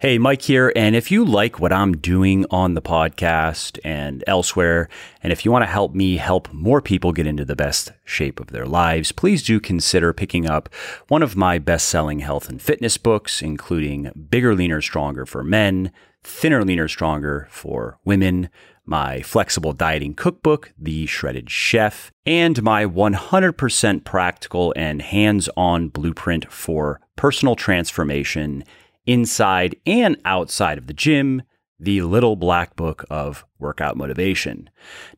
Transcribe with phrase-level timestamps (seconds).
[0.00, 0.72] Hey, Mike here.
[0.76, 4.88] And if you like what I'm doing on the podcast and elsewhere,
[5.24, 8.38] and if you want to help me help more people get into the best shape
[8.38, 10.72] of their lives, please do consider picking up
[11.08, 15.90] one of my best selling health and fitness books, including Bigger, Leaner, Stronger for Men,
[16.22, 18.50] Thinner, Leaner, Stronger for Women,
[18.86, 26.52] my flexible dieting cookbook, The Shredded Chef, and my 100% practical and hands on blueprint
[26.52, 28.62] for personal transformation
[29.08, 31.42] inside and outside of the gym,
[31.80, 34.68] the Little Black Book of Workout Motivation.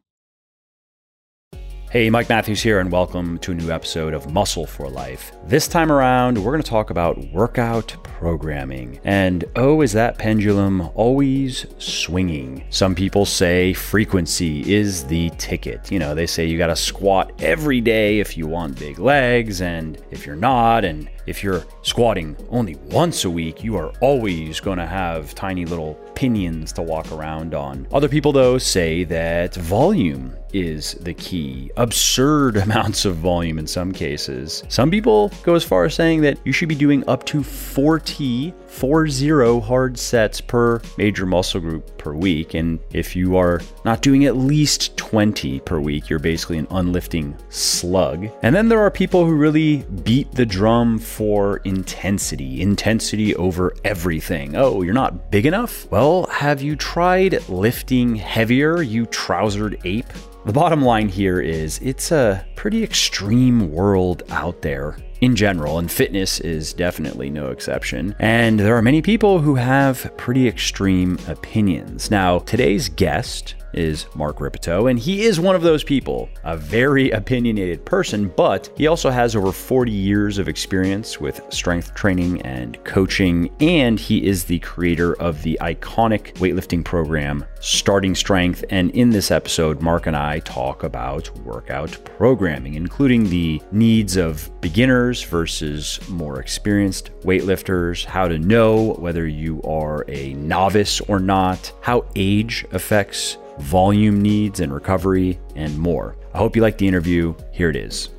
[1.94, 5.32] Hey, Mike Matthews here, and welcome to a new episode of Muscle for Life.
[5.46, 9.00] This time around, we're going to talk about workout programming.
[9.04, 12.64] And oh, is that pendulum always swinging?
[12.72, 15.92] Some people say frequency is the ticket.
[15.92, 19.62] You know, they say you got to squat every day if you want big legs,
[19.62, 24.59] and if you're not, and if you're squatting only once a week, you are always
[24.59, 27.88] going to have tiny little pinions to walk around on.
[27.91, 31.72] Other people, though, say that volume is the key.
[31.78, 34.63] Absurd amounts of volume in some cases.
[34.69, 38.53] Some people go as far as saying that you should be doing up to 40
[38.73, 42.53] 40 hard sets per major muscle group per week.
[42.53, 47.38] And if you are not doing at least 20 per week, you're basically an unlifting
[47.50, 48.28] slug.
[48.41, 54.56] And then there are people who really beat the drum for intensity, intensity over everything.
[54.56, 55.90] Oh, you're not big enough?
[55.91, 60.11] Well, have you tried lifting heavier, you trousered ape?
[60.45, 65.89] The bottom line here is it's a pretty extreme world out there in general, and
[65.89, 68.13] fitness is definitely no exception.
[68.19, 72.11] And there are many people who have pretty extreme opinions.
[72.11, 77.11] Now, today's guest is Mark Rippetoe, and he is one of those people, a very
[77.11, 82.84] opinionated person, but he also has over 40 years of experience with strength training and
[82.84, 88.66] coaching, and he is the creator of the iconic weightlifting program, Starting Strength.
[88.69, 94.50] And in this episode, Mark and I talk about workout programming, including the needs of
[94.61, 101.72] beginners versus more experienced weightlifters, how to know whether you are a novice or not,
[101.81, 106.16] how age affects volume needs and recovery, and more.
[106.34, 107.36] I hope you like the interview.
[107.52, 108.09] Here it is.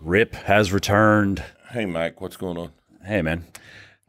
[0.00, 1.42] Rip has returned.
[1.70, 2.72] Hey, Mike, what's going on?
[3.04, 3.44] Hey, man.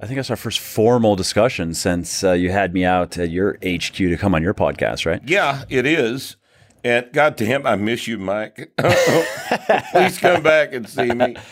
[0.02, 3.58] I think that's our first formal discussion since uh, you had me out at your
[3.66, 5.22] HQ to come on your podcast, right?
[5.26, 6.38] Yeah, it is.
[6.84, 8.72] And God damn, I miss you, Mike.
[9.92, 11.36] Please come back and see me.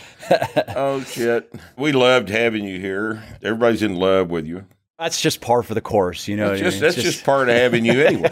[0.76, 1.54] Oh, shit.
[1.78, 3.24] We loved having you here.
[3.42, 4.66] Everybody's in love with you.
[5.00, 6.50] That's just par for the course, you know.
[6.50, 6.82] That's, just, I mean?
[6.82, 8.32] that's just, just, part of having you anyway.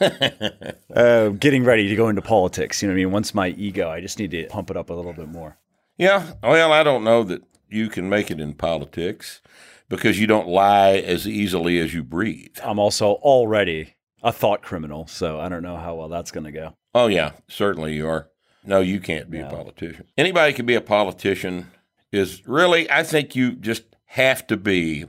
[0.94, 3.12] uh, getting ready to go into politics, you know what I mean?
[3.12, 5.58] Once my ego, I just need to pump it up a little bit more.
[5.98, 6.32] Yeah.
[6.42, 9.42] Well, I don't know that you can make it in politics
[9.88, 12.56] because you don't lie as easily as you breathe.
[12.62, 16.52] I'm also already a thought criminal, so I don't know how well that's going to
[16.52, 16.74] go.
[16.94, 17.32] Oh, yeah.
[17.48, 18.28] Certainly you are.
[18.64, 19.48] No, you can't be no.
[19.48, 20.06] a politician.
[20.16, 21.70] Anybody can be a politician
[22.12, 25.06] is really, I think you just have to be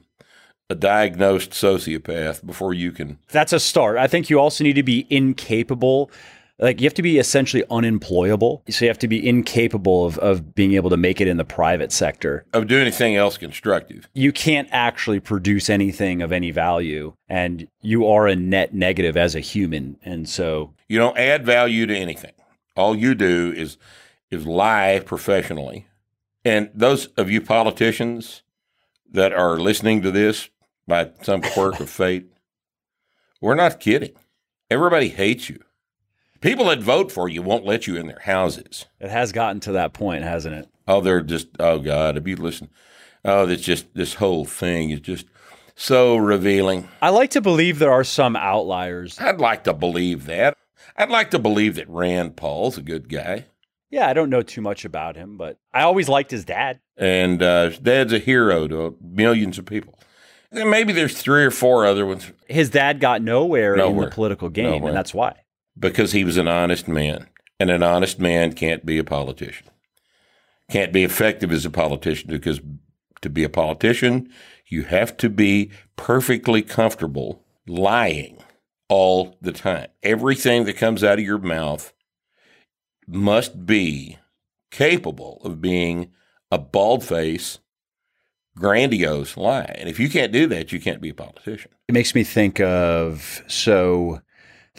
[0.70, 3.18] a diagnosed sociopath before you can.
[3.30, 3.98] That's a start.
[3.98, 6.12] I think you also need to be incapable.
[6.60, 8.64] Like you have to be essentially unemployable.
[8.70, 11.46] So you have to be incapable of, of being able to make it in the
[11.46, 12.46] private sector.
[12.54, 14.08] Of doing anything else constructive.
[14.14, 17.14] You can't actually produce anything of any value.
[17.28, 19.98] And you are a net negative as a human.
[20.04, 22.34] And so you don't add value to anything.
[22.76, 23.78] All you do is
[24.30, 25.88] is lie professionally.
[26.46, 28.44] And those of you politicians
[29.12, 30.50] that are listening to this,
[30.90, 32.28] by some quirk of fate.
[33.40, 34.12] We're not kidding.
[34.70, 35.60] Everybody hates you.
[36.42, 38.86] People that vote for you won't let you in their houses.
[39.00, 40.70] It has gotten to that point, hasn't it?
[40.88, 42.70] Oh, they're just oh god, if you listen,
[43.24, 45.26] oh, that's just this whole thing is just
[45.76, 46.90] so revealing.
[47.02, 49.20] I like to believe there are some outliers.
[49.20, 50.58] I'd like to believe that.
[50.98, 53.46] I'd like to believe that Rand Paul's a good guy.
[53.90, 56.80] Yeah, I don't know too much about him, but I always liked his dad.
[56.98, 59.98] And uh, his dad's a hero to millions of people.
[60.52, 62.32] And maybe there's three or four other ones.
[62.48, 64.88] His dad got nowhere, in the political game, Nowhere.
[64.90, 65.36] and that's why.
[65.78, 67.28] because he was an honest man.
[67.60, 69.68] And an honest man can't be a politician.
[70.72, 72.62] Can't be effective as a politician because
[73.22, 74.30] to be a politician,
[74.68, 78.38] you have to be perfectly comfortable lying
[78.88, 79.88] all the time.
[80.04, 81.92] Everything that comes out of your mouth
[83.08, 84.18] must be
[84.72, 86.12] capable of being
[86.52, 87.60] a bald face,
[88.58, 89.76] grandiose lie.
[89.78, 91.72] And if you can't do that, you can't be a politician.
[91.88, 94.22] It makes me think of so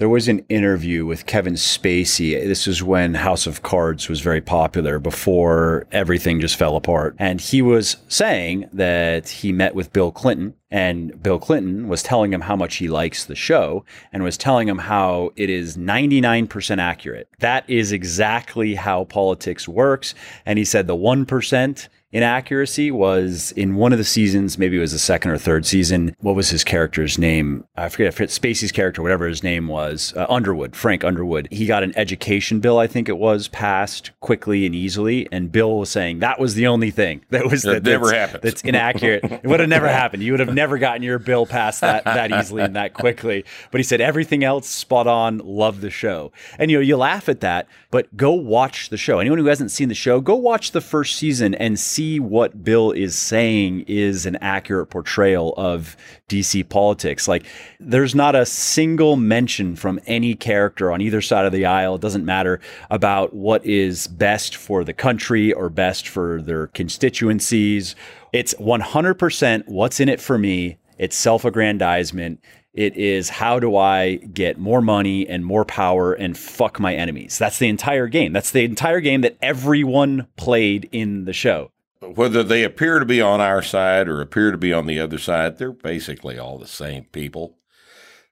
[0.01, 2.33] there was an interview with Kevin Spacey.
[2.33, 7.15] This is when House of Cards was very popular before everything just fell apart.
[7.19, 12.33] And he was saying that he met with Bill Clinton and Bill Clinton was telling
[12.33, 16.79] him how much he likes the show and was telling him how it is 99%
[16.79, 17.29] accurate.
[17.41, 20.15] That is exactly how politics works.
[20.47, 24.93] And he said the 1% inaccuracy was in one of the seasons, maybe it was
[24.93, 26.15] the second or third season.
[26.21, 27.65] What was his character's name?
[27.77, 31.49] I forget, I forget Spacey's character, whatever his name was, uh, Underwood, Frank Underwood.
[31.51, 35.29] He got an education bill, I think it was, passed quickly and easily.
[35.31, 38.43] And Bill was saying that was the only thing that was That that, never happened.
[38.43, 39.25] That's inaccurate.
[39.25, 40.23] it would have never happened.
[40.23, 43.45] You would have never gotten your bill passed that, that easily and that quickly.
[43.71, 46.33] But he said everything else spot on, love the show.
[46.59, 49.19] And you know, you laugh at that, but go watch the show.
[49.21, 52.93] Anyone who hasn't seen the show, go watch the first season and see what Bill
[52.93, 55.97] is saying is an accurate portrayal of
[56.29, 57.29] DC politics.
[57.29, 57.47] Like
[57.79, 62.01] there's not a single mention from any character on either side of the aisle, it
[62.01, 62.61] doesn't matter
[62.91, 67.95] about what is best for the country or best for their constituencies.
[68.33, 70.79] It's 100% what's in it for me.
[70.99, 72.41] It's self aggrandizement.
[72.73, 77.37] It is how do I get more money and more power and fuck my enemies.
[77.37, 78.33] That's the entire game.
[78.33, 81.73] That's the entire game that everyone played in the show.
[82.01, 85.19] Whether they appear to be on our side or appear to be on the other
[85.19, 87.59] side, they're basically all the same people.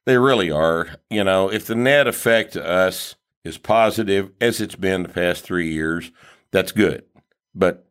[0.07, 0.97] They really are.
[1.11, 5.45] You know, if the net effect to us is positive, as it's been the past
[5.45, 6.11] three years,
[6.51, 7.05] that's good.
[7.55, 7.87] But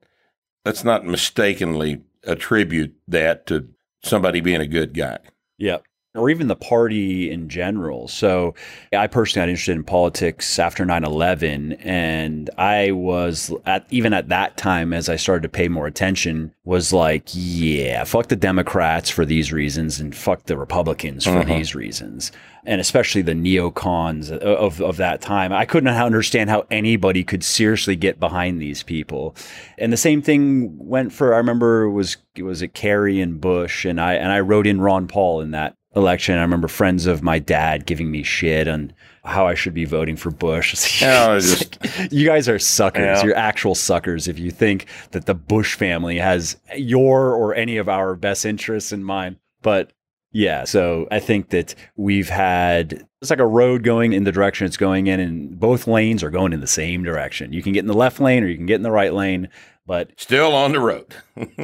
[0.65, 3.69] let's not mistakenly attribute that to
[4.03, 5.19] somebody being a good guy.
[5.59, 5.83] Yep.
[6.17, 8.07] Or even the party in general.
[8.07, 8.55] So,
[8.93, 11.73] I personally got interested in politics after 9 11.
[11.73, 16.53] And I was, at even at that time, as I started to pay more attention,
[16.65, 21.55] was like, yeah, fuck the Democrats for these reasons and fuck the Republicans for uh-huh.
[21.55, 22.33] these reasons.
[22.65, 25.53] And especially the neocons of, of that time.
[25.53, 29.33] I couldn't understand how anybody could seriously get behind these people.
[29.77, 33.85] And the same thing went for, I remember it was, was it Kerry and Bush?
[33.85, 36.37] And I, and I wrote in Ron Paul in that election.
[36.37, 38.93] I remember friends of my dad giving me shit on
[39.23, 40.73] how I should be voting for Bush.
[40.73, 43.03] It's Yeah, it's like, you guys are suckers.
[43.03, 43.23] Yeah.
[43.23, 47.89] You're actual suckers if you think that the Bush family has your or any of
[47.89, 49.37] our best interests in mind.
[49.61, 49.91] But
[50.31, 54.67] yeah, so I think that we've had it's like a road going in the direction
[54.67, 57.51] it's going in, and both lanes are going in the same direction.
[57.51, 59.49] You can get in the left lane or you can get in the right lane,
[59.87, 61.15] but Still on the road.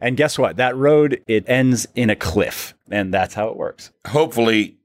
[0.00, 0.56] and guess what?
[0.56, 3.90] That road it ends in a cliff, and that's how it works.
[4.06, 4.76] Hopefully,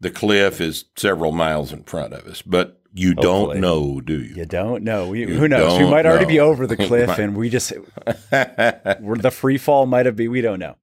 [0.00, 3.54] the cliff is several miles in front of us, but you Hopefully.
[3.54, 4.34] don't know, do you?
[4.36, 5.08] You don't know.
[5.08, 5.78] We, You who knows?
[5.78, 6.28] We might already know.
[6.28, 7.72] be over the cliff, and we just
[8.30, 10.30] the free fall might have been.
[10.30, 10.76] We don't know.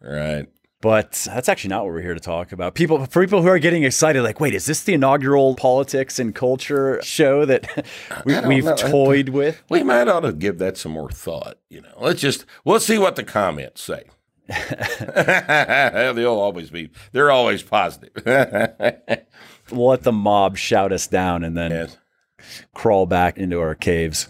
[0.00, 0.46] right.
[0.86, 2.76] But that's actually not what we're here to talk about.
[2.76, 6.32] People, for people who are getting excited, like, wait, is this the inaugural politics and
[6.32, 7.84] culture show that
[8.24, 8.76] we, we've know.
[8.76, 9.60] toyed with?
[9.68, 11.58] We might ought to give that some more thought.
[11.68, 14.04] You know, let's just we'll see what the comments say.
[14.48, 16.90] They'll always be.
[17.10, 18.12] They're always positive.
[18.24, 21.96] We'll let the mob shout us down and then yes.
[22.76, 24.28] crawl back into our caves.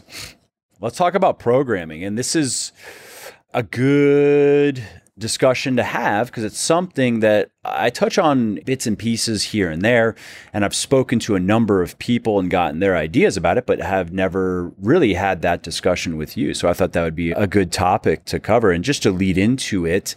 [0.80, 2.02] Let's talk about programming.
[2.02, 2.72] And this is
[3.52, 4.82] a good
[5.18, 9.82] discussion to have because it's something that I touch on bits and pieces here and
[9.82, 10.14] there.
[10.52, 13.80] And I've spoken to a number of people and gotten their ideas about it, but
[13.80, 16.54] have never really had that discussion with you.
[16.54, 18.70] So I thought that would be a good topic to cover.
[18.70, 20.14] And just to lead into it,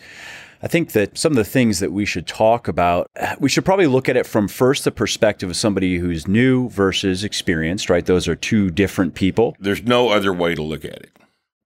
[0.62, 3.88] I think that some of the things that we should talk about, we should probably
[3.88, 8.06] look at it from first the perspective of somebody who's new versus experienced, right?
[8.06, 9.56] Those are two different people.
[9.60, 11.18] There's no other way to look at it.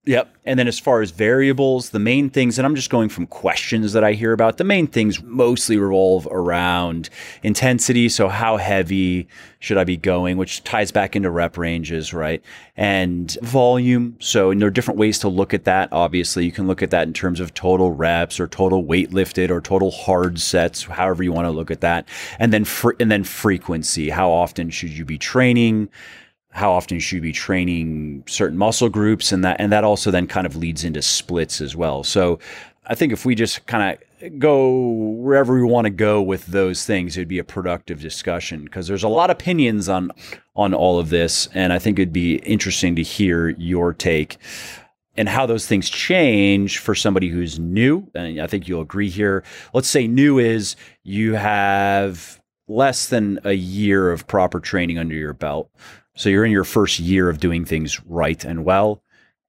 [0.06, 0.36] Yep.
[0.44, 3.94] And then as far as variables, the main things, and I'm just going from questions
[3.94, 7.10] that I hear about, the main things mostly revolve around
[7.42, 8.10] intensity.
[8.10, 9.30] So, how heavy
[9.60, 12.44] should I be going, which ties back into rep ranges, right?
[12.76, 14.18] And volume.
[14.20, 15.88] So, and there are different ways to look at that.
[15.94, 19.52] Obviously, you can look at that in terms of total reps or total weight lifted
[19.52, 22.10] or total hard sets, however you want to look at that.
[22.40, 24.10] And then, fr- and then frequency.
[24.10, 25.88] How often should you be training?
[26.54, 30.28] How often should you be training certain muscle groups and that and that also then
[30.28, 32.04] kind of leads into splits as well.
[32.04, 32.40] So
[32.86, 36.86] i think if we just kind of go wherever we want to go with those
[36.86, 40.12] things it'd be a productive discussion because there's a lot of opinions on
[40.56, 44.38] on all of this and i think it'd be interesting to hear your take
[45.16, 49.44] and how those things change for somebody who's new and i think you'll agree here.
[49.74, 55.34] Let's say new is you have less than a year of proper training under your
[55.34, 55.70] belt
[56.16, 59.02] so you're in your first year of doing things right and well.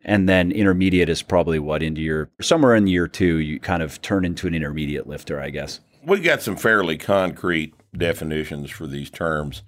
[0.04, 4.02] And then intermediate is probably what into your somewhere in year two, you kind of
[4.02, 5.80] turn into an intermediate lifter, I guess.
[6.04, 9.62] We've got some fairly concrete definitions for these terms,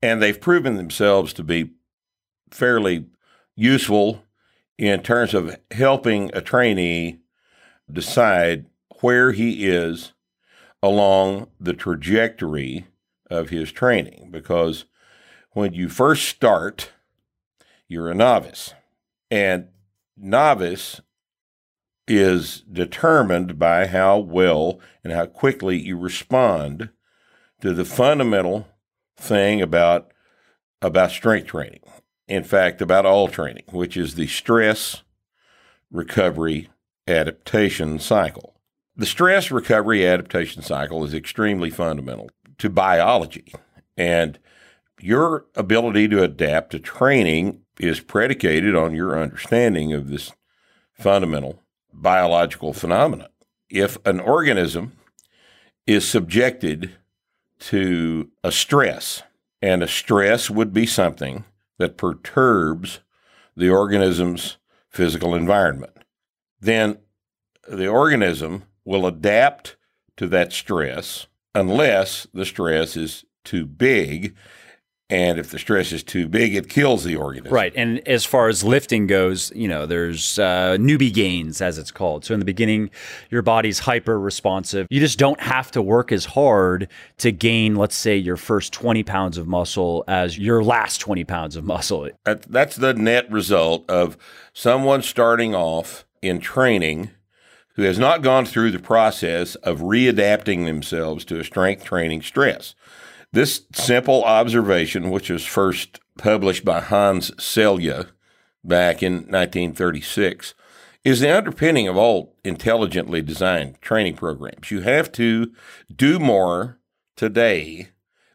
[0.00, 1.72] and they've proven themselves to be
[2.50, 3.06] fairly
[3.56, 4.22] useful
[4.78, 7.18] in terms of helping a trainee
[7.90, 8.66] decide
[9.00, 10.12] where he is
[10.82, 12.86] along the trajectory
[13.30, 14.84] of his training because
[15.52, 16.92] when you first start,
[17.88, 18.74] you're a novice.
[19.30, 19.68] And
[20.16, 21.00] novice
[22.08, 26.90] is determined by how well and how quickly you respond
[27.60, 28.68] to the fundamental
[29.16, 30.12] thing about
[30.80, 31.80] about strength training.
[32.26, 35.02] In fact, about all training, which is the stress
[35.92, 36.70] recovery
[37.06, 38.54] adaptation cycle.
[38.96, 43.54] The stress recovery adaptation cycle is extremely fundamental to biology.
[43.96, 44.38] And
[45.02, 50.32] your ability to adapt to training is predicated on your understanding of this
[50.92, 53.28] fundamental biological phenomenon.
[53.68, 54.92] If an organism
[55.86, 56.92] is subjected
[57.60, 59.22] to a stress,
[59.60, 61.44] and a stress would be something
[61.78, 63.00] that perturbs
[63.56, 64.56] the organism's
[64.88, 65.96] physical environment,
[66.60, 66.98] then
[67.68, 69.76] the organism will adapt
[70.16, 74.34] to that stress unless the stress is too big
[75.12, 77.52] and if the stress is too big, it kills the organism.
[77.52, 77.70] Right.
[77.76, 82.24] And as far as lifting goes, you know, there's uh, newbie gains, as it's called.
[82.24, 82.88] So in the beginning,
[83.28, 84.86] your body's hyper responsive.
[84.88, 86.88] You just don't have to work as hard
[87.18, 91.56] to gain, let's say, your first 20 pounds of muscle as your last 20 pounds
[91.56, 92.08] of muscle.
[92.24, 94.16] That's the net result of
[94.54, 97.10] someone starting off in training
[97.74, 102.74] who has not gone through the process of readapting themselves to a strength training stress.
[103.32, 108.08] This simple observation, which was first published by Hans Selye
[108.62, 110.52] back in 1936,
[111.02, 114.70] is the underpinning of all intelligently designed training programs.
[114.70, 115.50] You have to
[115.94, 116.78] do more
[117.16, 117.88] today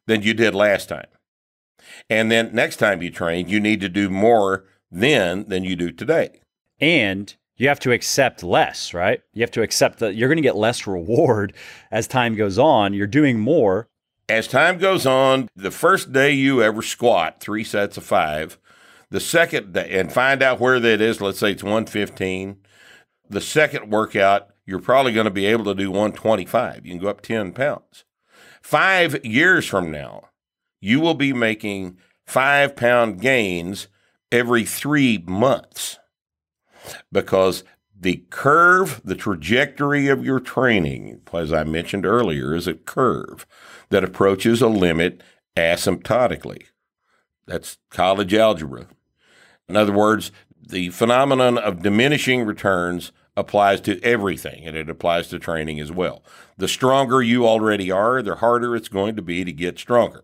[0.07, 1.07] than you did last time.
[2.09, 5.91] And then next time you train, you need to do more then than you do
[5.91, 6.41] today.
[6.79, 9.21] And you have to accept less, right?
[9.33, 11.53] You have to accept that you're going to get less reward
[11.91, 12.93] as time goes on.
[12.93, 13.89] You're doing more,
[14.29, 18.57] as time goes on, the first day you ever squat, three sets of five,
[19.09, 22.57] the second day, and find out where that is, let's say it's 115.
[23.29, 26.85] The second workout, you're probably going to be able to do 125.
[26.85, 28.03] You can go up 10 pounds.
[28.61, 30.29] Five years from now,
[30.81, 33.87] you will be making five pound gains
[34.29, 35.99] every three months
[37.11, 37.63] because
[37.97, 43.47] the curve, the trajectory of your training, as I mentioned earlier, is a curve
[43.89, 45.21] that approaches a limit
[45.55, 46.65] asymptotically.
[47.45, 48.87] That's college algebra.
[49.69, 55.39] In other words, the phenomenon of diminishing returns applies to everything, and it applies to
[55.39, 56.23] training as well.
[56.57, 60.23] The stronger you already are, the harder it's going to be to get stronger.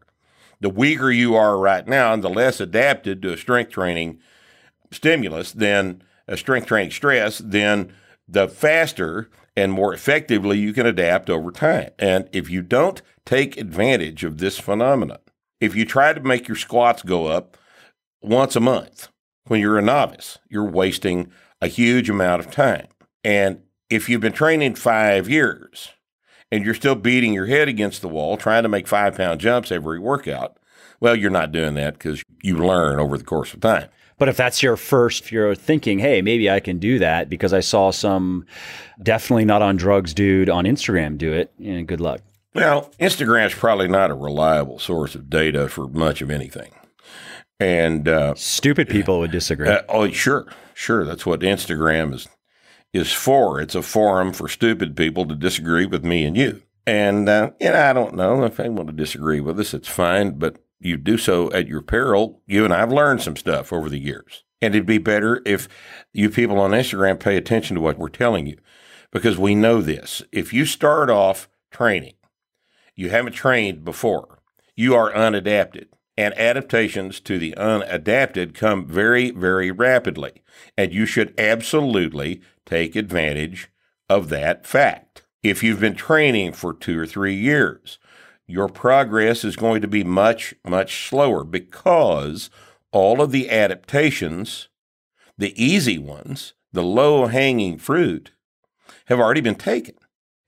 [0.60, 4.20] The weaker you are right now, and the less adapted to a strength training
[4.92, 7.94] stimulus than a strength training stress, then
[8.28, 11.92] the faster and more effectively you can adapt over time.
[12.00, 15.20] And if you don't take advantage of this phenomenon,
[15.60, 17.58] if you try to make your squats go up
[18.22, 19.10] once a month
[19.48, 22.88] when you're a novice, you're wasting a huge amount of time.
[23.24, 25.90] And if you've been training five years
[26.52, 29.72] and you're still beating your head against the wall trying to make five pound jumps
[29.72, 30.58] every workout,
[31.00, 33.90] well, you're not doing that because you learn over the course of time.
[34.18, 37.52] But if that's your first, if you're thinking, hey, maybe I can do that because
[37.52, 38.46] I saw some
[39.02, 42.22] definitely not on drugs dude on Instagram do it, and good luck.
[42.54, 46.72] Well, Instagram's probably not a reliable source of data for much of anything.
[47.60, 49.70] And uh, stupid people would disagree.
[49.70, 51.06] Uh, oh, sure, sure.
[51.06, 52.28] That's what Instagram is
[52.94, 53.60] is for.
[53.60, 56.62] It's a forum for stupid people to disagree with me and you.
[56.86, 60.38] And uh, and I don't know if they want to disagree with us, it's fine.
[60.38, 62.42] But you do so at your peril.
[62.46, 65.68] You and I have learned some stuff over the years, and it'd be better if
[66.12, 68.58] you people on Instagram pay attention to what we're telling you,
[69.12, 70.22] because we know this.
[70.32, 72.16] If you start off training,
[72.96, 74.40] you haven't trained before,
[74.76, 80.44] you are unadapted and adaptations to the unadapted come very, very rapidly.
[80.78, 83.70] And you should absolutely take advantage
[84.10, 85.24] of that fact.
[85.42, 88.00] If you've been training for two or three years,
[88.46, 92.50] your progress is going to be much, much slower because
[92.92, 94.70] all of the adaptations,
[95.38, 98.32] the easy ones, the low hanging fruit,
[99.08, 99.96] have already been taken.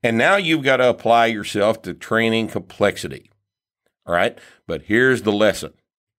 [0.06, 3.32] And now you've got to apply yourself to training complexity.
[4.06, 4.38] All right.
[4.68, 5.74] But here's the lesson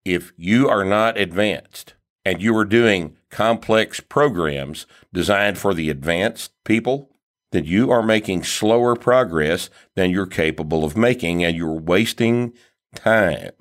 [0.04, 6.50] if you are not advanced and you are doing complex programs designed for the advanced
[6.64, 7.12] people,
[7.52, 12.54] then you are making slower progress than you're capable of making and you're wasting
[12.96, 13.52] time.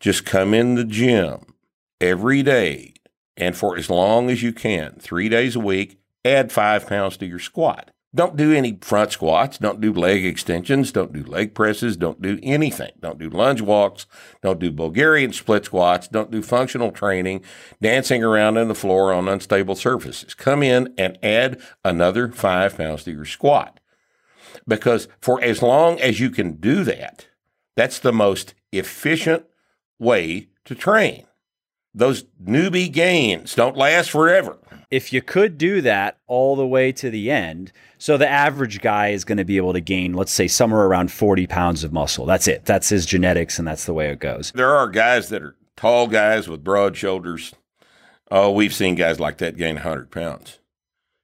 [0.00, 1.54] Just come in the gym
[2.00, 2.94] every day
[3.36, 7.26] and for as long as you can, three days a week, add five pounds to
[7.26, 7.90] your squat.
[8.16, 9.58] Don't do any front squats.
[9.58, 10.90] Don't do leg extensions.
[10.90, 11.98] Don't do leg presses.
[11.98, 12.92] Don't do anything.
[12.98, 14.06] Don't do lunge walks.
[14.42, 16.08] Don't do Bulgarian split squats.
[16.08, 17.42] Don't do functional training,
[17.82, 20.32] dancing around on the floor on unstable surfaces.
[20.32, 23.80] Come in and add another five pounds to your squat.
[24.66, 27.26] Because for as long as you can do that,
[27.76, 29.44] that's the most efficient
[29.98, 31.26] way to train.
[31.96, 34.58] Those newbie gains don't last forever
[34.90, 39.08] if you could do that all the way to the end, so the average guy
[39.08, 42.26] is going to be able to gain, let's say, somewhere around 40 pounds of muscle.
[42.26, 42.64] That's it.
[42.64, 44.52] That's his genetics, and that's the way it goes.
[44.52, 47.54] There are guys that are tall guys with broad shoulders.
[48.30, 50.58] Oh, we've seen guys like that gain 100 pounds.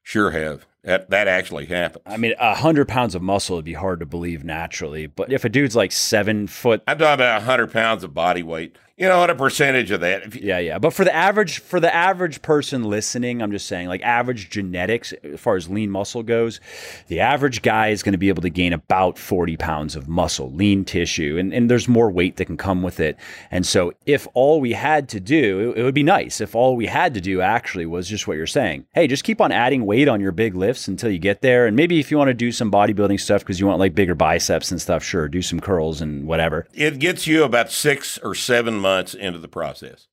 [0.02, 0.66] Sure have.
[0.84, 2.02] That that actually happens.
[2.06, 5.44] I mean, a hundred pounds of muscle would be hard to believe naturally, but if
[5.44, 8.76] a dude's like seven foot, I'm talking about hundred pounds of body weight.
[9.02, 10.32] You know what a percentage of that?
[10.32, 10.78] You, yeah, yeah.
[10.78, 15.12] But for the average, for the average person listening, I'm just saying, like average genetics,
[15.24, 16.60] as far as lean muscle goes,
[17.08, 20.52] the average guy is going to be able to gain about 40 pounds of muscle,
[20.52, 23.16] lean tissue, and and there's more weight that can come with it.
[23.50, 26.76] And so, if all we had to do, it, it would be nice if all
[26.76, 28.86] we had to do actually was just what you're saying.
[28.94, 31.74] Hey, just keep on adding weight on your big lifts until you get there, and
[31.74, 34.70] maybe if you want to do some bodybuilding stuff because you want like bigger biceps
[34.70, 36.68] and stuff, sure, do some curls and whatever.
[36.72, 40.08] It gets you about six or seven months into the process.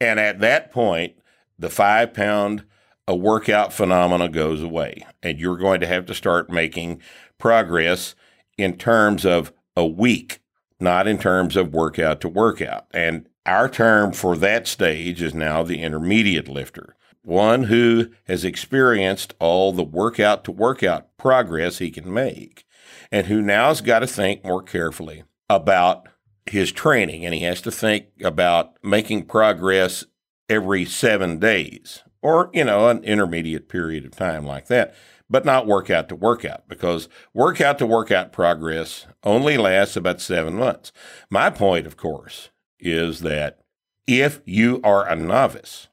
[0.00, 1.14] And at that point,
[1.58, 2.64] the five pound
[3.08, 5.04] a workout phenomena goes away.
[5.22, 7.00] And you're going to have to start making
[7.38, 8.14] progress
[8.58, 10.40] in terms of a week,
[10.78, 12.86] not in terms of workout to workout.
[12.92, 19.32] And our term for that stage is now the intermediate lifter, one who has experienced
[19.38, 22.66] all the workout to workout progress he can make,
[23.10, 26.07] and who now's got to think more carefully about
[26.50, 30.04] his training and he has to think about making progress
[30.48, 34.94] every seven days or, you know, an intermediate period of time like that,
[35.30, 40.92] but not workout to workout because workout to workout progress only lasts about seven months.
[41.30, 43.60] My point, of course, is that
[44.06, 45.88] if you are a novice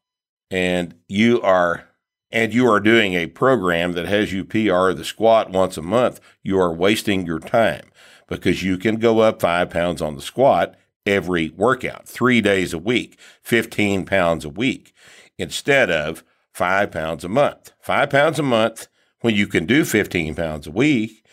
[0.50, 1.89] and you are
[2.32, 6.20] and you are doing a program that has you PR the squat once a month,
[6.44, 7.91] you are wasting your time
[8.27, 12.79] because you can go up five pounds on the squat every workout, three days a
[12.79, 14.93] week, 15 pounds a week,
[15.38, 17.73] instead of five pounds a month.
[17.79, 18.88] Five pounds a month
[19.21, 21.23] when you can do 15 pounds a week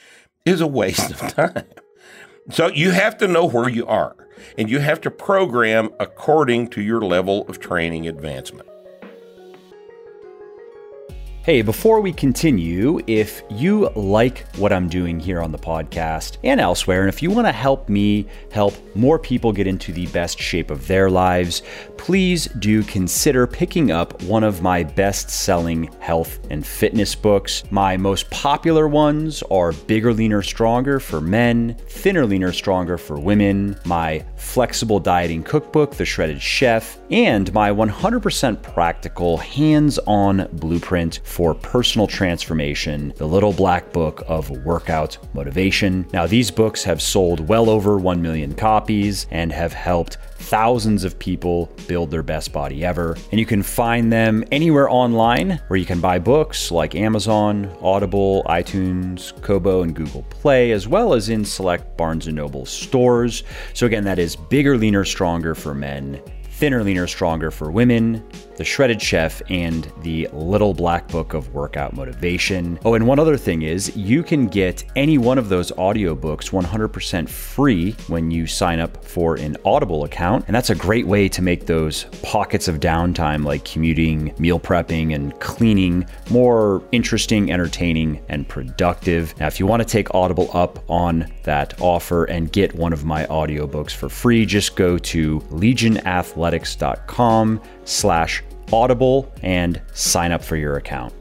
[0.44, 1.64] is a waste of time.
[2.50, 4.16] So you have to know where you are
[4.59, 8.68] and you have to program according to your level of training advancement.
[11.44, 16.61] Hey, before we continue, if you like what I'm doing here on the podcast and
[16.61, 20.38] elsewhere, and if you want to help me help more people get into the best
[20.38, 21.62] shape of their lives,
[21.96, 27.64] please do consider picking up one of my best selling health and fitness books.
[27.72, 33.76] My most popular ones are Bigger, Leaner, Stronger for men, Thinner, Leaner, Stronger for women,
[33.85, 41.55] my flexible dieting cookbook, The Shredded Chef, and my 100% practical hands on blueprint for
[41.55, 46.07] personal transformation, The Little Black Book of Workout Motivation.
[46.12, 51.18] Now, these books have sold well over 1 million copies and have helped thousands of
[51.18, 53.16] people build their best body ever.
[53.31, 58.42] And you can find them anywhere online where you can buy books like Amazon, Audible,
[58.45, 63.42] iTunes, Kobo, and Google Play, as well as in select Barnes & Noble stores.
[63.73, 66.21] So again, that is Bigger, Leaner, Stronger for Men
[66.62, 68.23] Thinner, Leaner, Stronger for Women,
[68.57, 72.79] The Shredded Chef, and the Little Black Book of Workout Motivation.
[72.85, 77.29] Oh, and one other thing is you can get any one of those audiobooks 100%
[77.29, 80.45] free when you sign up for an Audible account.
[80.47, 85.15] And that's a great way to make those pockets of downtime like commuting, meal prepping,
[85.15, 89.38] and cleaning more interesting, entertaining, and productive.
[89.38, 93.05] Now, if you want to take Audible up on that offer and get one of
[93.05, 100.77] my audiobooks for free, just go to legionathletics.com slash audible and sign up for your
[100.77, 101.13] account.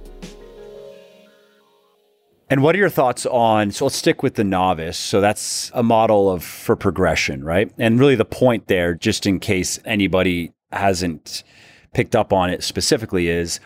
[2.50, 3.72] And what are your thoughts on?
[3.72, 4.98] So let's stick with the novice.
[4.98, 7.72] So that's a model of for progression, right?
[7.78, 11.46] And really the point there, just in case anybody hasn't
[11.94, 13.62] picked up on it specifically, is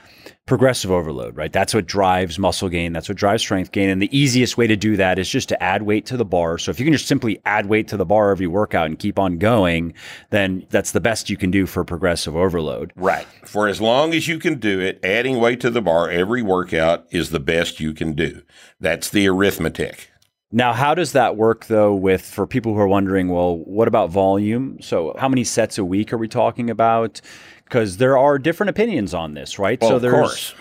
[0.46, 1.52] progressive overload, right?
[1.52, 2.94] That's what drives muscle gain.
[2.94, 3.90] That's what drives strength gain.
[3.90, 6.60] And the easiest way to do that is just to add weight to the bar.
[6.60, 9.18] So if you can just simply add weight to the bar every workout and keep
[9.18, 9.94] on going,
[10.30, 12.94] then that's the best you can do for progressive overload.
[12.96, 13.26] Right.
[13.44, 17.08] For as long as you can do it, adding weight to the bar every workout
[17.10, 18.44] is the best you can do.
[18.80, 20.12] That's the arithmetic.
[20.52, 24.12] Now, how does that work though with for people who are wondering, well, what about
[24.12, 24.78] volume?
[24.80, 27.20] So, how many sets a week are we talking about?
[27.66, 29.80] Because there are different opinions on this, right?
[29.82, 30.56] Well, so there's course.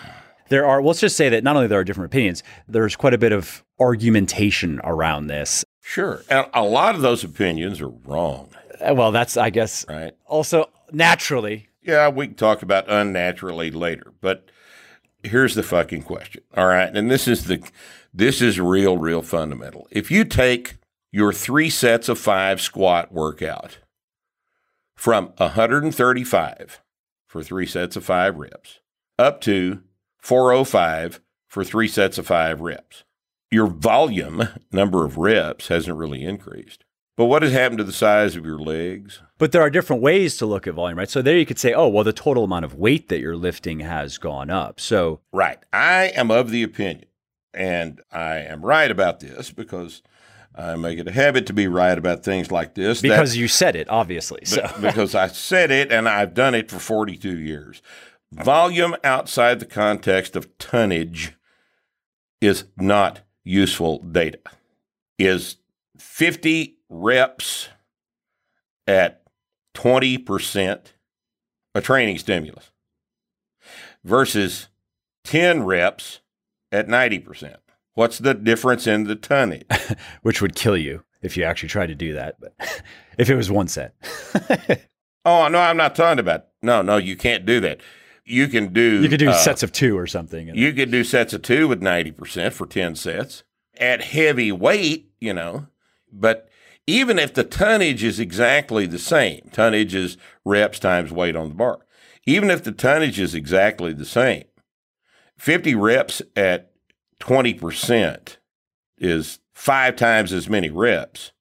[0.49, 3.19] there are let's just say that not only there are different opinions, there's quite a
[3.19, 5.65] bit of argumentation around this.
[5.81, 6.23] Sure.
[6.29, 8.49] And a lot of those opinions are wrong.
[8.81, 10.13] Uh, well, that's I guess right.
[10.27, 11.69] Also naturally.
[11.83, 14.51] Yeah, we can talk about unnaturally later, but
[15.23, 16.43] here's the fucking question.
[16.57, 17.63] All right, and this is the
[18.13, 19.87] this is real real fundamental.
[19.91, 20.77] If you take
[21.13, 23.79] your 3 sets of 5 squat workout
[24.97, 26.81] from 135
[27.35, 28.79] for three sets of five reps,
[29.19, 29.81] up to
[30.19, 33.03] 405 for three sets of five reps.
[33.51, 36.85] Your volume, number of reps, hasn't really increased.
[37.17, 39.21] But what has happened to the size of your legs?
[39.37, 41.11] But there are different ways to look at volume, right?
[41.11, 43.81] So there you could say, oh, well, the total amount of weight that you're lifting
[43.81, 44.79] has gone up.
[44.79, 45.59] So, right.
[45.73, 47.09] I am of the opinion,
[47.53, 50.05] and I am right about this because
[50.57, 53.03] I make it a habit to be right about things like this.
[53.03, 54.45] Because that, you said it, obviously.
[54.45, 54.71] So.
[54.81, 57.83] because I said it and I've done it for 42 years.
[58.31, 61.35] Volume outside the context of tonnage
[62.41, 64.39] is not useful data.
[65.19, 65.57] Is
[65.99, 67.69] 50 reps
[68.87, 69.23] at
[69.75, 70.81] 20%
[71.75, 72.71] a training stimulus
[74.05, 74.69] versus
[75.25, 76.21] 10 reps
[76.71, 77.57] at 90%?
[77.95, 79.67] What's the difference in the tonnage?
[80.23, 82.37] Which would kill you if you actually tried to do that.
[82.41, 82.55] But
[83.19, 83.95] if it was one set.
[85.25, 86.47] oh no, I'm not talking about.
[86.63, 87.81] No, no, you can't do that.
[88.25, 89.03] You can do.
[89.03, 90.55] You could do uh, sets of two or something.
[90.55, 93.45] You could do sets of two with ninety percent for ten sets
[93.79, 95.11] at heavy weight.
[95.21, 95.67] You know,
[96.13, 96.49] but
[96.87, 101.55] even if the tonnage is exactly the same, tonnage is reps times weight on the
[101.55, 101.81] bar.
[102.27, 104.45] Even if the tonnage is exactly the same,
[105.37, 106.73] 50 reps at
[107.21, 108.37] 20%
[108.99, 111.33] is five times as many reps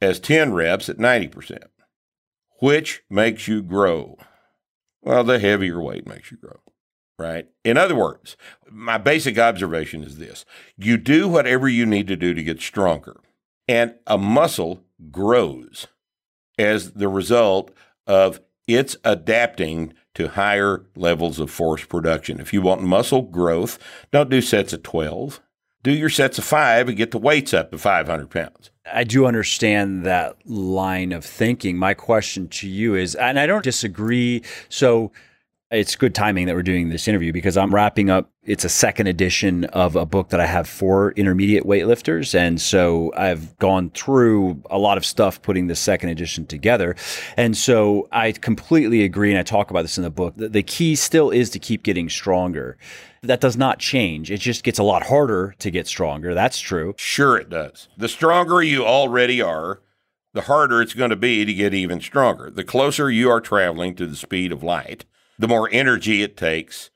[0.00, 1.58] as 10 reps at 90%.
[2.60, 4.18] Which makes you grow?
[5.02, 6.60] Well, the heavier weight makes you grow,
[7.18, 7.46] right?
[7.64, 8.36] In other words,
[8.70, 10.44] my basic observation is this
[10.76, 13.20] you do whatever you need to do to get stronger,
[13.68, 15.86] and a muscle grows
[16.58, 17.70] as the result
[18.06, 22.40] of its adapting to higher levels of force production.
[22.40, 23.78] If you want muscle growth,
[24.10, 25.40] don't do sets of 12.
[25.82, 28.70] Do your sets of five and get the weights up to 500 pounds.
[28.90, 31.76] I do understand that line of thinking.
[31.76, 34.42] My question to you is, and I don't disagree.
[34.68, 35.12] So,
[35.76, 38.30] it's good timing that we're doing this interview because I'm wrapping up.
[38.44, 42.34] It's a second edition of a book that I have for intermediate weightlifters.
[42.34, 46.96] And so I've gone through a lot of stuff putting the second edition together.
[47.36, 49.30] And so I completely agree.
[49.30, 50.34] And I talk about this in the book.
[50.36, 52.78] The key still is to keep getting stronger.
[53.22, 54.30] That does not change.
[54.30, 56.32] It just gets a lot harder to get stronger.
[56.32, 56.94] That's true.
[56.96, 57.88] Sure, it does.
[57.98, 59.80] The stronger you already are,
[60.32, 62.50] the harder it's going to be to get even stronger.
[62.50, 65.04] The closer you are traveling to the speed of light,
[65.38, 66.90] the more energy it takes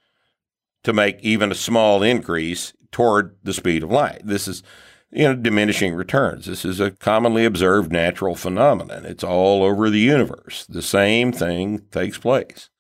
[0.84, 4.22] to make even a small increase toward the speed of light.
[4.24, 4.62] This is
[5.10, 6.46] you know diminishing returns.
[6.46, 9.04] This is a commonly observed natural phenomenon.
[9.04, 10.66] It's all over the universe.
[10.68, 12.70] The same thing takes place.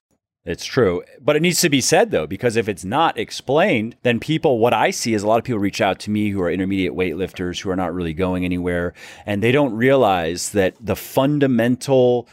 [0.42, 1.02] It's true.
[1.20, 4.72] But it needs to be said though, because if it's not explained, then people, what
[4.72, 7.60] I see is a lot of people reach out to me who are intermediate weightlifters
[7.60, 8.94] who are not really going anywhere,
[9.26, 12.26] and they don't realize that the fundamental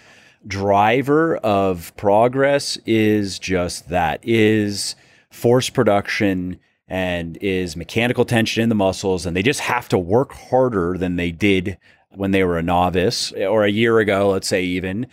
[0.45, 4.95] driver of progress is just that is
[5.29, 10.31] force production and is mechanical tension in the muscles and they just have to work
[10.33, 11.77] harder than they did
[12.11, 15.05] when they were a novice or a year ago let's say even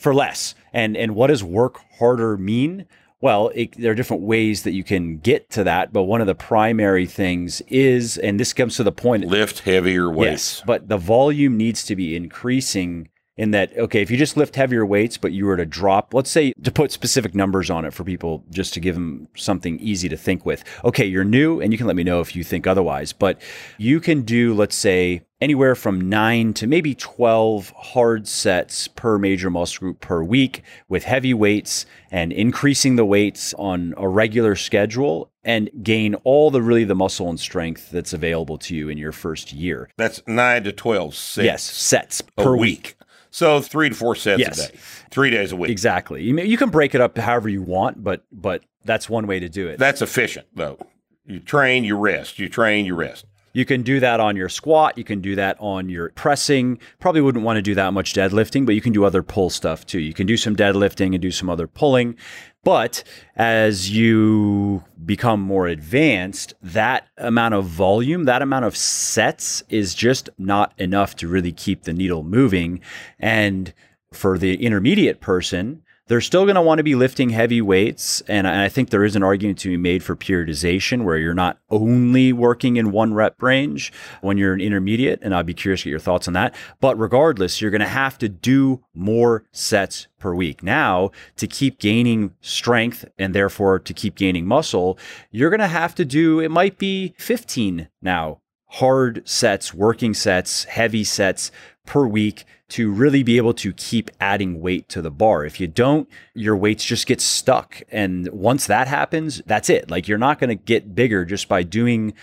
[0.00, 0.54] for less.
[0.72, 2.86] And and what does work harder mean?
[3.20, 6.26] Well, it, there are different ways that you can get to that, but one of
[6.26, 10.60] the primary things is, and this comes to the point, lift heavier weights.
[10.60, 14.54] Yes, but the volume needs to be increasing in that okay if you just lift
[14.54, 17.94] heavier weights but you were to drop let's say to put specific numbers on it
[17.94, 21.72] for people just to give them something easy to think with okay you're new and
[21.72, 23.40] you can let me know if you think otherwise but
[23.78, 29.48] you can do let's say anywhere from 9 to maybe 12 hard sets per major
[29.48, 35.30] muscle group per week with heavy weights and increasing the weights on a regular schedule
[35.42, 39.12] and gain all the really the muscle and strength that's available to you in your
[39.12, 39.88] first year.
[39.96, 41.44] That's 9 to 12 sets.
[41.46, 42.60] Yes, sets per week.
[42.60, 42.96] week.
[43.30, 44.68] So three to four sets yes.
[44.68, 44.78] a day,
[45.10, 45.70] three days a week.
[45.70, 46.22] Exactly.
[46.22, 49.48] You, you can break it up however you want, but but that's one way to
[49.48, 49.78] do it.
[49.78, 50.78] That's efficient though.
[51.26, 52.38] You train, you rest.
[52.38, 53.26] You train, you rest.
[53.52, 54.96] You can do that on your squat.
[54.96, 56.78] You can do that on your pressing.
[57.00, 59.84] Probably wouldn't want to do that much deadlifting, but you can do other pull stuff
[59.84, 59.98] too.
[59.98, 62.16] You can do some deadlifting and do some other pulling.
[62.62, 63.02] But
[63.36, 70.28] as you become more advanced, that amount of volume, that amount of sets is just
[70.38, 72.80] not enough to really keep the needle moving.
[73.18, 73.72] And
[74.12, 78.20] for the intermediate person, they're still going to want to be lifting heavy weights.
[78.22, 81.60] And I think there is an argument to be made for periodization where you're not
[81.70, 85.20] only working in one rep range when you're an intermediate.
[85.22, 86.52] And I'd be curious to get your thoughts on that.
[86.80, 90.64] But regardless, you're going to have to do more sets per week.
[90.64, 94.98] Now, to keep gaining strength and therefore to keep gaining muscle,
[95.30, 98.39] you're going to have to do, it might be 15 now
[98.70, 101.50] hard sets, working sets, heavy sets
[101.86, 105.44] per week to really be able to keep adding weight to the bar.
[105.44, 107.82] If you don't, your weights just get stuck.
[107.90, 109.90] And once that happens, that's it.
[109.90, 112.14] Like you're not going to get bigger just by doing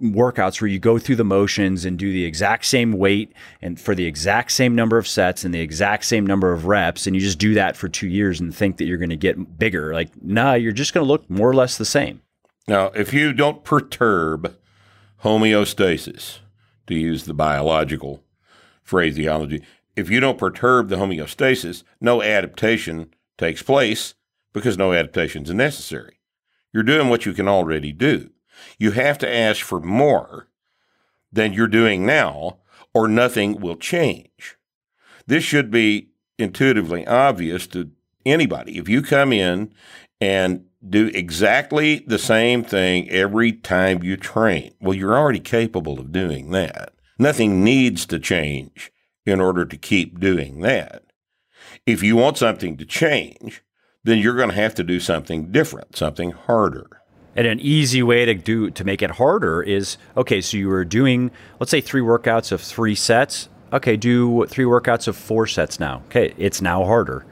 [0.00, 3.94] workouts where you go through the motions and do the exact same weight and for
[3.94, 7.20] the exact same number of sets and the exact same number of reps and you
[7.20, 10.08] just do that for 2 years and think that you're going to get bigger like
[10.22, 12.22] nah you're just going to look more or less the same
[12.66, 14.56] now if you don't perturb
[15.22, 16.38] homeostasis
[16.86, 18.22] to use the biological
[18.82, 19.62] phraseology
[19.96, 24.14] if you don't perturb the homeostasis, no adaptation takes place
[24.52, 26.20] because no adaptation is necessary.
[26.72, 28.30] You're doing what you can already do.
[28.78, 30.48] You have to ask for more
[31.32, 32.58] than you're doing now,
[32.92, 34.56] or nothing will change.
[35.26, 37.90] This should be intuitively obvious to
[38.26, 38.78] anybody.
[38.78, 39.72] If you come in
[40.20, 46.12] and do exactly the same thing every time you train, well, you're already capable of
[46.12, 46.92] doing that.
[47.18, 48.90] Nothing needs to change
[49.26, 51.02] in order to keep doing that.
[51.86, 53.62] If you want something to change,
[54.04, 56.86] then you're going to have to do something different, something harder.
[57.36, 60.84] And an easy way to do to make it harder is okay, so you were
[60.84, 63.48] doing let's say 3 workouts of 3 sets.
[63.72, 66.02] Okay, do 3 workouts of 4 sets now.
[66.06, 67.24] Okay, it's now harder.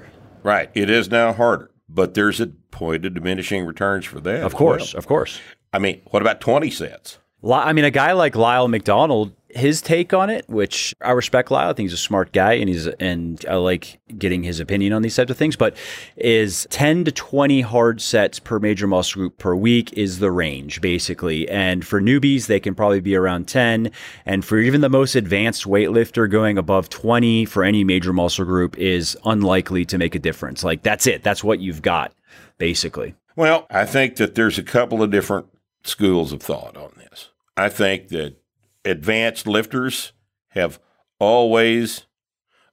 [0.44, 4.44] Right, it is now harder, but there's a point of diminishing returns for them.
[4.44, 4.98] Of course, well.
[4.98, 5.40] of course.
[5.72, 7.18] I mean, what about 20 sets?
[7.44, 11.70] I mean, a guy like Lyle McDonald, his take on it, which I respect Lyle.
[11.70, 15.02] I think he's a smart guy, and he's and I like getting his opinion on
[15.02, 15.54] these types of things.
[15.54, 15.76] But
[16.16, 20.80] is ten to twenty hard sets per major muscle group per week is the range
[20.80, 21.48] basically.
[21.48, 23.92] And for newbies, they can probably be around ten.
[24.26, 28.76] And for even the most advanced weightlifter, going above twenty for any major muscle group
[28.76, 30.64] is unlikely to make a difference.
[30.64, 31.22] Like that's it.
[31.22, 32.12] That's what you've got
[32.58, 33.14] basically.
[33.36, 35.46] Well, I think that there's a couple of different
[35.84, 37.30] schools of thought on this.
[37.56, 38.36] I think that
[38.84, 40.12] advanced lifters
[40.50, 40.80] have
[41.18, 42.06] always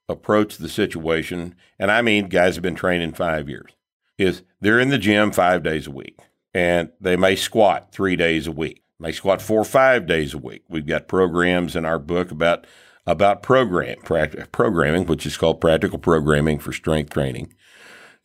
[0.09, 3.71] approached the situation, and I mean guys have been training five years,
[4.17, 6.19] is they're in the gym five days a week
[6.55, 10.37] and they may squat three days a week, may squat four or five days a
[10.37, 10.63] week.
[10.69, 12.65] We've got programs in our book about
[13.05, 17.53] about program programming, which is called Practical Programming for Strength Training.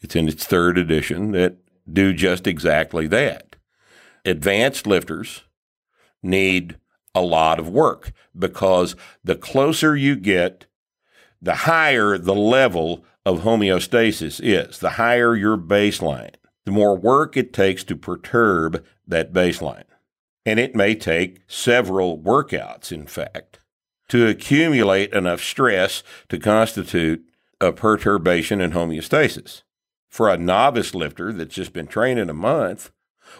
[0.01, 1.57] It's in its third edition that
[1.91, 3.51] do just exactly that
[4.25, 5.43] advanced lifters
[6.23, 6.77] need
[7.15, 10.67] a lot of work because the closer you get,
[11.41, 16.35] the higher the level of homeostasis is, the higher your baseline,
[16.65, 19.85] the more work it takes to perturb that baseline.
[20.47, 23.59] And it may take several workouts, in fact,
[24.09, 27.23] to accumulate enough stress to constitute
[27.61, 29.63] a perturbation in homeostasis.
[30.11, 32.91] For a novice lifter that's just been training a month,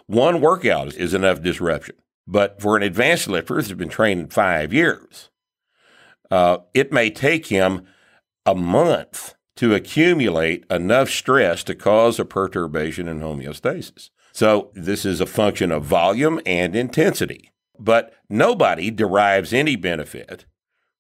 [0.07, 1.97] one workout is enough disruption.
[2.27, 5.31] But for an advanced lifter that's been training five years,
[6.31, 7.87] uh, it may take him
[8.47, 14.11] a month to accumulate enough stress to cause a perturbation in homeostasis.
[14.33, 17.51] So this is a function of volume and intensity.
[17.79, 20.47] But nobody derives any benefit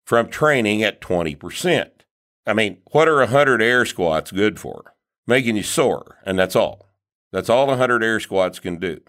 [0.04, 1.90] from training at 20%.
[2.46, 4.94] I mean, what are 100 air squats good for?
[5.30, 6.88] Making you sore, and that's all.
[7.30, 9.00] That's all 100 air squats can do.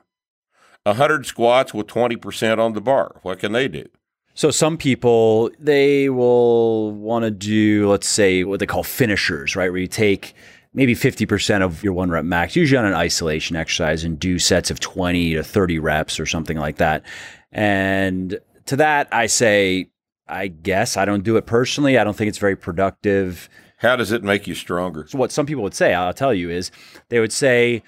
[0.84, 3.20] 100 squats with 20% on the bar.
[3.24, 3.88] What can they do?
[4.36, 9.72] So some people they will want to do let's say what they call finishers, right?
[9.72, 10.36] Where you take
[10.76, 14.70] maybe 50% of your one rep max, usually on an isolation exercise and do sets
[14.70, 17.04] of 20 to 30 reps or something like that.
[17.52, 19.90] And to that I say
[20.28, 21.98] I guess I don't do it personally.
[21.98, 23.50] I don't think it's very productive.
[23.82, 25.06] How does it make you stronger?
[25.08, 26.70] So what some people would say, I'll tell you is
[27.10, 27.82] they would say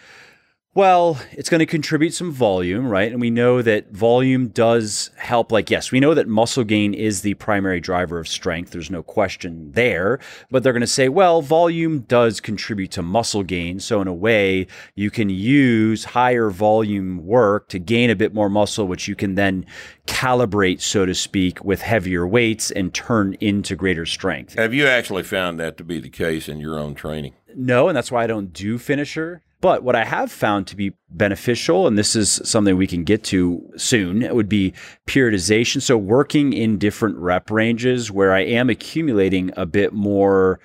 [0.75, 3.12] well, it's going to contribute some volume, right?
[3.12, 5.51] And we know that volume does help.
[5.51, 8.71] Like, yes, we know that muscle gain is the primary driver of strength.
[8.71, 10.19] There's no question there.
[10.49, 13.79] But they're going to say, well, volume does contribute to muscle gain.
[13.79, 18.49] So, in a way, you can use higher volume work to gain a bit more
[18.49, 19.67] muscle, which you can then
[20.07, 24.55] calibrate, so to speak, with heavier weights and turn into greater strength.
[24.55, 27.36] Have you actually found that to be the case in your own training?
[27.55, 29.43] No, and that's why I don't do finisher.
[29.63, 33.23] But what I have found to be beneficial, and this is something we can get
[33.23, 34.73] to soon, would be
[35.08, 35.82] periodization.
[35.82, 40.60] So working in different rep ranges where I am accumulating a bit more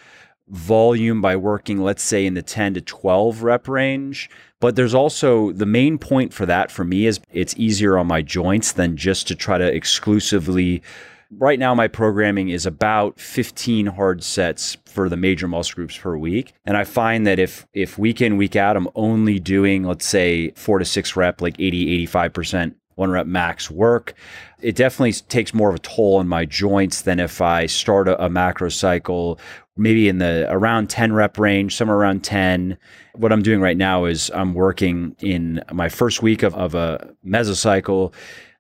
[0.48, 4.28] volume by working, let's say, in the 10 to 12 rep range.
[4.58, 8.20] But there's also the main point for that for me is it's easier on my
[8.20, 10.82] joints than just to try to exclusively
[11.30, 16.16] Right now, my programming is about 15 hard sets for the major muscle groups per
[16.16, 16.54] week.
[16.64, 20.52] And I find that if if week in, week out, I'm only doing, let's say,
[20.52, 24.14] four to six rep, like 80, 85% one rep max work,
[24.60, 28.24] it definitely takes more of a toll on my joints than if I start a,
[28.24, 29.38] a macro cycle
[29.78, 32.76] maybe in the around 10 rep range, somewhere around 10.
[33.14, 37.14] What I'm doing right now is I'm working in my first week of, of a
[37.24, 38.12] mesocycle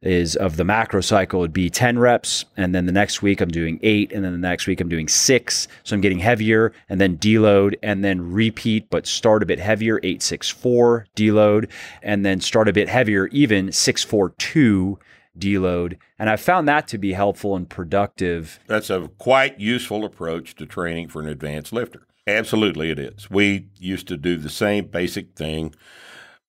[0.02, 3.48] is of the macro cycle would be 10 reps and then the next week I'm
[3.48, 7.00] doing 8 and then the next week I'm doing 6 so I'm getting heavier and
[7.00, 11.68] then deload and then repeat but start a bit heavier 864 deload
[12.02, 14.98] and then start a bit heavier even 642
[15.36, 18.60] deload and I found that to be helpful and productive.
[18.66, 22.06] That's a quite useful approach to training for an advanced lifter.
[22.26, 23.30] Absolutely it is.
[23.30, 25.74] We used to do the same basic thing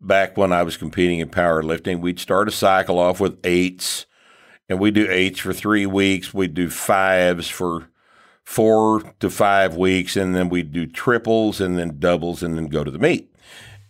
[0.02, 4.06] back when I was competing in powerlifting, we'd start a cycle off with eights,
[4.68, 6.34] and we'd do eights for three weeks.
[6.34, 7.90] We'd do fives for
[8.44, 12.84] four to five weeks, and then we'd do triples and then doubles and then go
[12.84, 13.34] to the meet.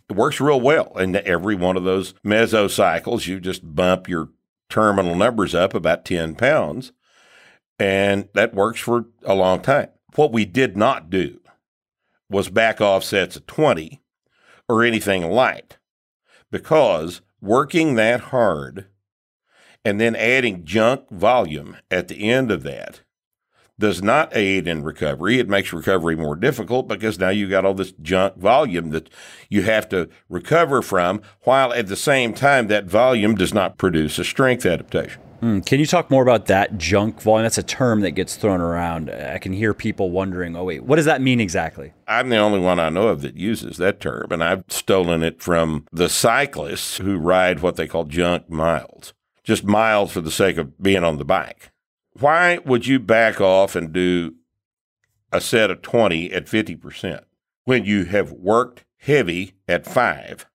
[0.09, 0.91] It works real well.
[0.95, 4.29] And every one of those mesocycles, you just bump your
[4.69, 6.91] terminal numbers up about 10 pounds,
[7.77, 9.89] and that works for a long time.
[10.15, 11.39] What we did not do
[12.29, 14.01] was back off sets of 20
[14.67, 15.78] or anything light
[16.51, 18.87] because working that hard
[19.85, 23.01] and then adding junk volume at the end of that
[23.79, 25.39] does not aid in recovery.
[25.39, 29.09] It makes recovery more difficult because now you've got all this junk volume that
[29.49, 34.19] you have to recover from, while at the same time, that volume does not produce
[34.19, 35.21] a strength adaptation.
[35.41, 37.43] Mm, can you talk more about that junk volume?
[37.43, 39.09] That's a term that gets thrown around.
[39.09, 41.93] I can hear people wondering, oh, wait, what does that mean exactly?
[42.07, 45.41] I'm the only one I know of that uses that term, and I've stolen it
[45.41, 50.57] from the cyclists who ride what they call junk miles, just miles for the sake
[50.57, 51.71] of being on the bike.
[52.19, 54.35] Why would you back off and do
[55.31, 57.21] a set of 20 at 50%
[57.63, 60.47] when you have worked heavy at five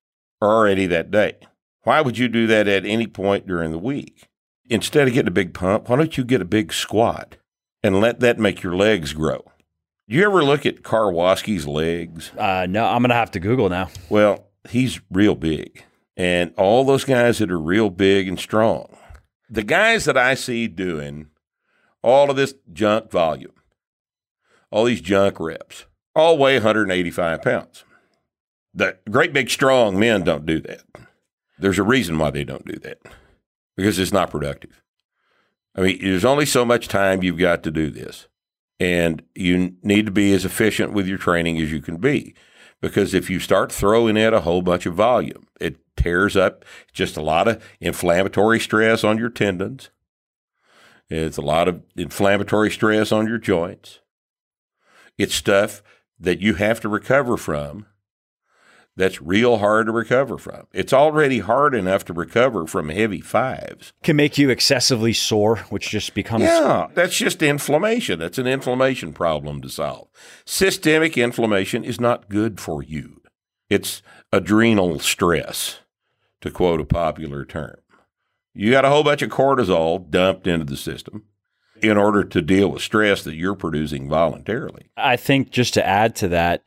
[0.42, 1.37] already that day?
[1.85, 4.29] Why would you do that at any point during the week?
[4.68, 7.37] Instead of getting a big pump, why don't you get a big squat
[7.83, 9.44] and let that make your legs grow?
[10.09, 12.31] Do you ever look at Karwoski's legs?
[12.37, 13.88] Uh, no, I'm going to have to Google now.
[14.11, 15.85] Well, he's real big.
[16.16, 18.96] And all those guys that are real big and strong,
[19.48, 21.29] the guys that I see doing
[22.03, 23.53] all of this junk volume,
[24.70, 27.85] all these junk reps, all weigh 185 pounds.
[28.74, 30.83] The great big strong men don't do that.
[31.59, 32.98] There's a reason why they don't do that
[33.77, 34.83] because it's not productive.
[35.75, 38.29] I mean, there's only so much time you've got to do this.
[38.81, 42.35] And you need to be as efficient with your training as you can be.
[42.81, 47.17] Because if you start throwing in a whole bunch of volume, it tears up just
[47.17, 49.91] a lot of inflammatory stress on your tendons.
[51.09, 54.01] It's a lot of inflammatory stress on your joints.
[55.17, 55.83] It's stuff
[56.19, 57.87] that you have to recover from
[58.97, 60.67] that's real hard to recover from.
[60.73, 63.92] It's already hard enough to recover from heavy fives.
[64.03, 66.45] Can make you excessively sore, which just becomes.
[66.45, 68.19] Yeah, that's just inflammation.
[68.19, 70.09] That's an inflammation problem to solve.
[70.45, 73.21] Systemic inflammation is not good for you,
[73.69, 75.81] it's adrenal stress,
[76.40, 77.77] to quote a popular term.
[78.53, 81.25] You got a whole bunch of cortisol dumped into the system.
[81.83, 84.87] in order to deal with stress that you're producing voluntarily.
[84.97, 86.65] I think just to add to that,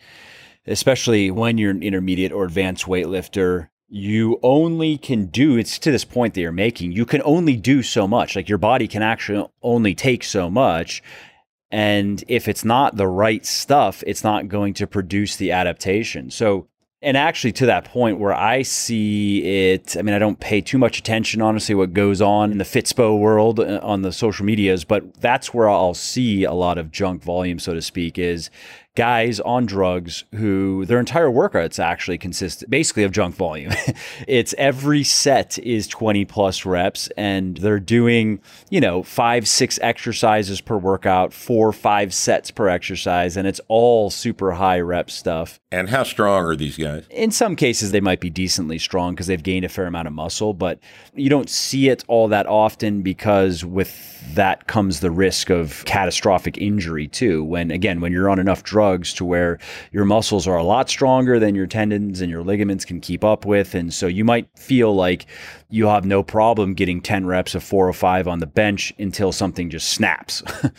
[0.68, 6.04] especially when you're an intermediate or advanced weightlifter, you only can do it's to this
[6.04, 8.36] point that you're making you can only do so much.
[8.36, 11.02] Like your body can actually only take so much.
[11.72, 16.32] And if it's not the right stuff it's not going to produce the adaptation.
[16.32, 16.68] So
[17.02, 20.80] and actually to that point where I see it, I mean, I don't pay too
[20.80, 24.84] much attention, honestly, what goes on in the Fitspo world uh, on the social medias,
[24.84, 28.50] but that's where I'll see a lot of junk volume, so to speak, is
[28.98, 33.72] guys on drugs who their entire workouts actually consist basically of junk volume.
[34.28, 38.42] it's every set is 20 plus reps and they're doing,
[38.72, 44.10] you know, five, six exercises per workout, four, five sets per exercise, and it's all
[44.10, 45.60] super high rep stuff.
[45.72, 47.06] And how strong are these guys?
[47.12, 50.14] In some cases, they might be decently strong because they've gained a fair amount of
[50.16, 50.80] muscle, but
[51.14, 56.58] you don't see it all that often because with that comes the risk of catastrophic
[56.58, 57.44] injury too.
[57.44, 59.60] When again, when you're on enough drugs to where
[59.92, 63.46] your muscles are a lot stronger than your tendons and your ligaments can keep up
[63.46, 65.26] with, and so you might feel like
[65.70, 69.32] you have no problem getting 10 reps of four or five on the bench until
[69.32, 70.44] something just snaps.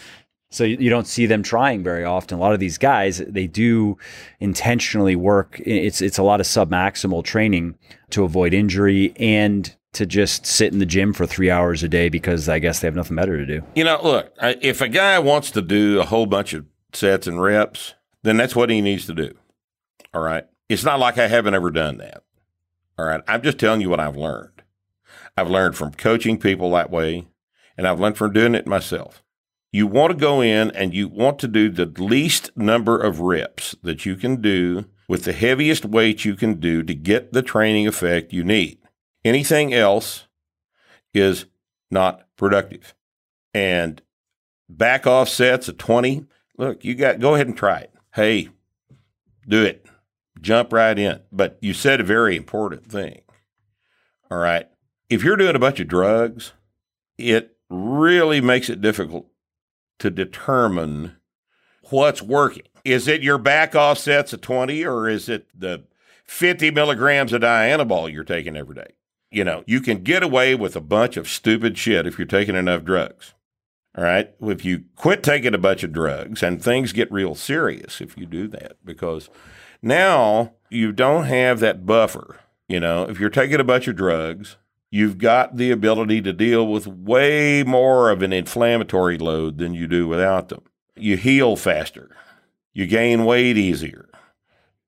[0.50, 2.38] So you don't see them trying very often.
[2.38, 3.98] A lot of these guys, they do
[4.40, 5.60] intentionally work.
[5.64, 7.76] It's it's a lot of submaximal training
[8.10, 12.08] to avoid injury and to just sit in the gym for three hours a day
[12.08, 13.62] because I guess they have nothing better to do.
[13.74, 17.42] You know, look, if a guy wants to do a whole bunch of sets and
[17.42, 19.34] reps, then that's what he needs to do.
[20.12, 20.44] All right.
[20.68, 22.22] It's not like I haven't ever done that.
[22.98, 23.22] All right.
[23.28, 24.62] I'm just telling you what I've learned.
[25.36, 27.28] I've learned from coaching people that way,
[27.76, 29.22] and I've learned from doing it myself.
[29.70, 33.76] You want to go in and you want to do the least number of reps
[33.82, 37.86] that you can do with the heaviest weight you can do to get the training
[37.86, 38.78] effect you need.
[39.24, 40.26] Anything else
[41.14, 41.46] is
[41.90, 42.94] not productive.
[43.54, 44.02] And
[44.68, 47.92] back off sets of 20, look, you got go ahead and try it.
[48.18, 48.48] Hey,
[49.46, 49.86] do it.
[50.40, 51.20] Jump right in.
[51.30, 53.20] But you said a very important thing.
[54.28, 54.66] All right.
[55.08, 56.52] If you're doing a bunch of drugs,
[57.16, 59.28] it really makes it difficult
[60.00, 61.14] to determine
[61.90, 62.64] what's working.
[62.84, 65.84] Is it your back offsets of 20 or is it the
[66.24, 68.94] 50 milligrams of dianabol you're taking every day?
[69.30, 72.56] You know, you can get away with a bunch of stupid shit if you're taking
[72.56, 73.34] enough drugs.
[73.98, 74.32] All right.
[74.40, 78.26] If you quit taking a bunch of drugs and things get real serious if you
[78.26, 79.28] do that, because
[79.82, 82.38] now you don't have that buffer.
[82.68, 84.56] You know, if you're taking a bunch of drugs,
[84.88, 89.88] you've got the ability to deal with way more of an inflammatory load than you
[89.88, 90.62] do without them.
[90.94, 92.14] You heal faster,
[92.72, 94.08] you gain weight easier.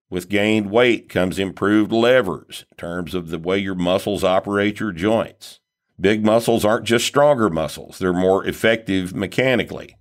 [0.09, 4.93] With gained weight comes improved levers in terms of the way your muscles operate your
[4.93, 5.60] joints.
[6.01, 9.97] Big muscles aren't just stronger muscles, they're more effective mechanically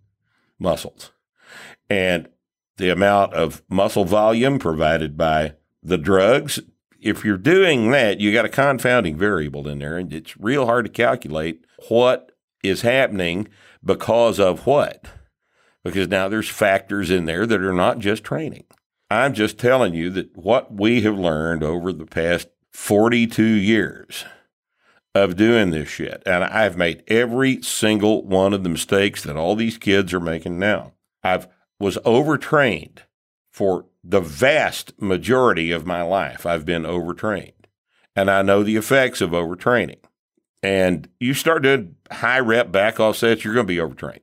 [0.58, 1.12] muscles.
[1.90, 2.30] And
[2.78, 6.60] the amount of muscle volume provided by the drugs
[7.02, 10.86] if you're doing that, you got a confounding variable in there, and it's real hard
[10.86, 12.32] to calculate what
[12.64, 13.48] is happening
[13.84, 15.06] because of what.
[15.84, 18.66] Because now there's factors in there that are not just training.
[19.10, 24.26] I'm just telling you that what we have learned over the past 42 years
[25.16, 29.56] of doing this shit, and I've made every single one of the mistakes that all
[29.56, 30.94] these kids are making now.
[31.24, 31.48] I've
[31.80, 33.04] was overtrained
[33.52, 37.54] for the vast majority of my life, I've been overtrained.
[38.16, 40.00] And I know the effects of overtraining.
[40.62, 44.22] And you start doing high rep back off sets, you're going to be overtrained.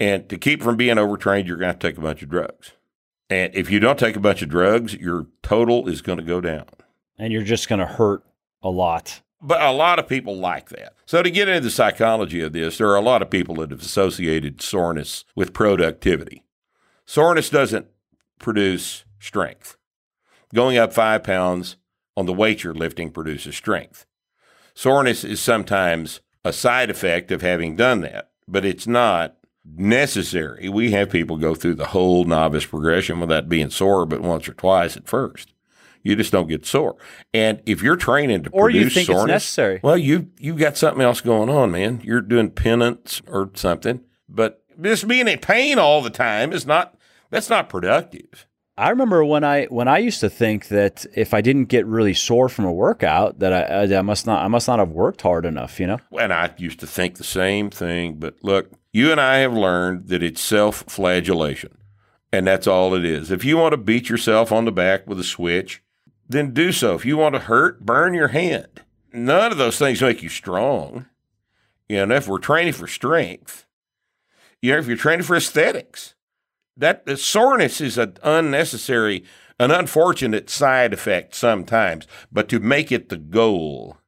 [0.00, 2.72] And to keep from being overtrained, you're going to, to take a bunch of drugs.
[3.28, 6.40] And if you don't take a bunch of drugs, your total is going to go
[6.40, 6.66] down.
[7.18, 8.22] And you're just going to hurt
[8.62, 9.20] a lot.
[9.46, 10.94] But a lot of people like that.
[11.04, 13.70] So, to get into the psychology of this, there are a lot of people that
[13.70, 16.44] have associated soreness with productivity.
[17.04, 17.86] Soreness doesn't
[18.38, 19.76] produce strength.
[20.54, 21.76] Going up five pounds
[22.16, 24.06] on the weight you're lifting produces strength.
[24.74, 30.68] Soreness is sometimes a side effect of having done that, but it's not necessary.
[30.68, 34.54] We have people go through the whole novice progression without being sore but once or
[34.54, 35.53] twice at first.
[36.04, 36.96] You just don't get sore.
[37.32, 39.80] And if you're training to or produce you think soreness, it's necessary.
[39.82, 42.00] well, you you got something else going on, man.
[42.04, 44.00] You're doing penance or something.
[44.28, 46.96] But just being in pain all the time is not
[47.30, 48.46] that's not productive.
[48.76, 52.14] I remember when I when I used to think that if I didn't get really
[52.14, 55.46] sore from a workout, that I, I must not I must not have worked hard
[55.46, 55.98] enough, you know.
[56.18, 60.08] And I used to think the same thing, but look, you and I have learned
[60.08, 61.78] that it's self-flagellation,
[62.32, 63.30] and that's all it is.
[63.30, 65.83] If you want to beat yourself on the back with a switch,
[66.28, 66.94] then do so.
[66.94, 68.82] If you want to hurt, burn your hand.
[69.12, 71.06] None of those things make you strong.
[71.88, 73.66] You know, if we're training for strength,
[74.60, 76.14] You know, if you're training for aesthetics,
[76.74, 79.22] that the soreness is an unnecessary,
[79.60, 82.06] an unfortunate side effect sometimes.
[82.32, 83.98] But to make it the goal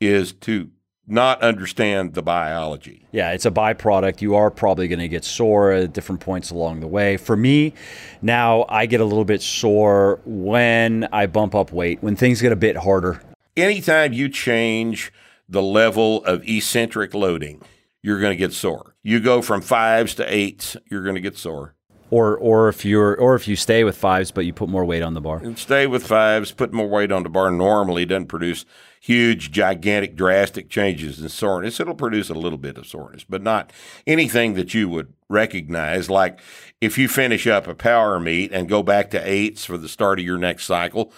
[0.00, 0.70] is to
[1.06, 3.06] not understand the biology.
[3.12, 4.20] Yeah, it's a byproduct.
[4.20, 7.16] You are probably going to get sore at different points along the way.
[7.16, 7.74] For me,
[8.22, 12.52] now I get a little bit sore when I bump up weight, when things get
[12.52, 13.22] a bit harder.
[13.56, 15.12] Anytime you change
[15.48, 17.62] the level of eccentric loading,
[18.02, 18.96] you're going to get sore.
[19.02, 21.74] You go from fives to eights, you're going to get sore.
[22.08, 25.02] Or, or if you're, or if you stay with fives, but you put more weight
[25.02, 25.38] on the bar.
[25.38, 27.50] And stay with fives, put more weight on the bar.
[27.50, 28.64] Normally, doesn't produce
[29.06, 31.78] huge, gigantic, drastic changes in soreness.
[31.78, 33.72] It'll produce a little bit of soreness, but not
[34.04, 36.10] anything that you would recognize.
[36.10, 36.40] Like
[36.80, 40.18] if you finish up a power meet and go back to eights for the start
[40.18, 41.12] of your next cycle,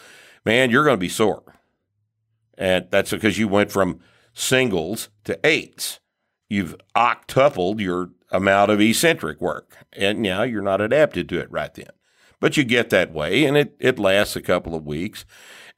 [0.45, 1.43] man, you're going to be sore.
[2.59, 4.01] And that's because you went from
[4.35, 5.99] singles to eights.
[6.51, 9.87] You've octupled your amount of eccentric work.
[9.95, 11.89] And now you're not adapted to it right then.
[12.39, 15.25] But you get that way, and it, it lasts a couple of weeks,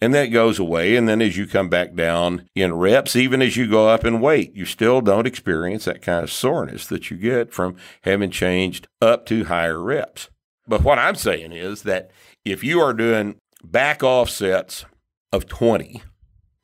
[0.00, 0.96] and that goes away.
[0.96, 4.20] And then as you come back down in reps, even as you go up in
[4.20, 8.88] weight, you still don't experience that kind of soreness that you get from having changed
[9.00, 10.28] up to higher reps.
[10.66, 12.10] But what I'm saying is that
[12.44, 14.84] if you are doing back offsets
[15.32, 16.02] of 20,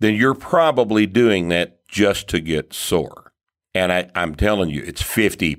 [0.01, 3.33] then you're probably doing that just to get sore.
[3.75, 5.57] And I, am telling you, it's 50%.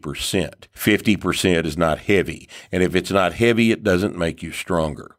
[0.75, 2.49] 50% is not heavy.
[2.71, 5.16] And if it's not heavy, it doesn't make you stronger.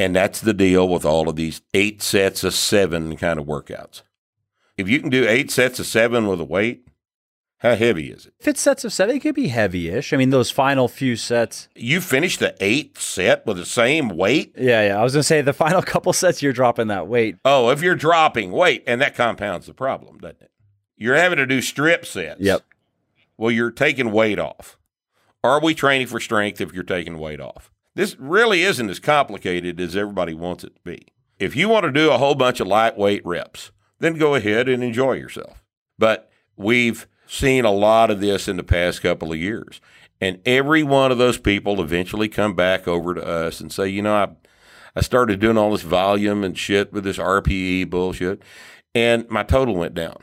[0.00, 4.00] And that's the deal with all of these eight sets of seven kind of workouts.
[4.78, 6.88] If you can do eight sets of seven with a weight,
[7.58, 8.32] how heavy is it?
[8.40, 10.14] If it's sets of seven, it could be heavy-ish.
[10.14, 11.68] I mean, those final few sets.
[11.76, 14.54] You finish the eighth set with the same weight?
[14.56, 14.98] Yeah, yeah.
[14.98, 17.36] I was gonna say the final couple sets, you're dropping that weight.
[17.44, 20.50] Oh, if you're dropping weight, and that compounds the problem, doesn't it?
[20.96, 22.40] You're having to do strip sets.
[22.40, 22.62] Yep.
[23.36, 24.78] Well, you're taking weight off.
[25.44, 27.70] Are we training for strength if you're taking weight off?
[27.94, 31.06] This really isn't as complicated as everybody wants it to be.
[31.38, 34.82] If you want to do a whole bunch of lightweight reps, then go ahead and
[34.82, 35.64] enjoy yourself.
[35.98, 39.80] But we've seen a lot of this in the past couple of years.
[40.20, 44.02] And every one of those people eventually come back over to us and say, you
[44.02, 44.28] know, I,
[44.94, 48.42] I started doing all this volume and shit with this RPE bullshit,
[48.94, 50.16] and my total went down.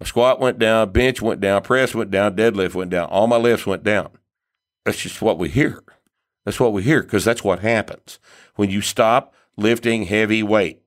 [0.00, 3.08] My squat went down, bench went down, press went down, deadlift went down.
[3.08, 4.10] All my lifts went down.
[4.84, 5.83] That's just what we hear.
[6.44, 8.18] That's what we hear because that's what happens
[8.56, 10.82] when you stop lifting heavy weight.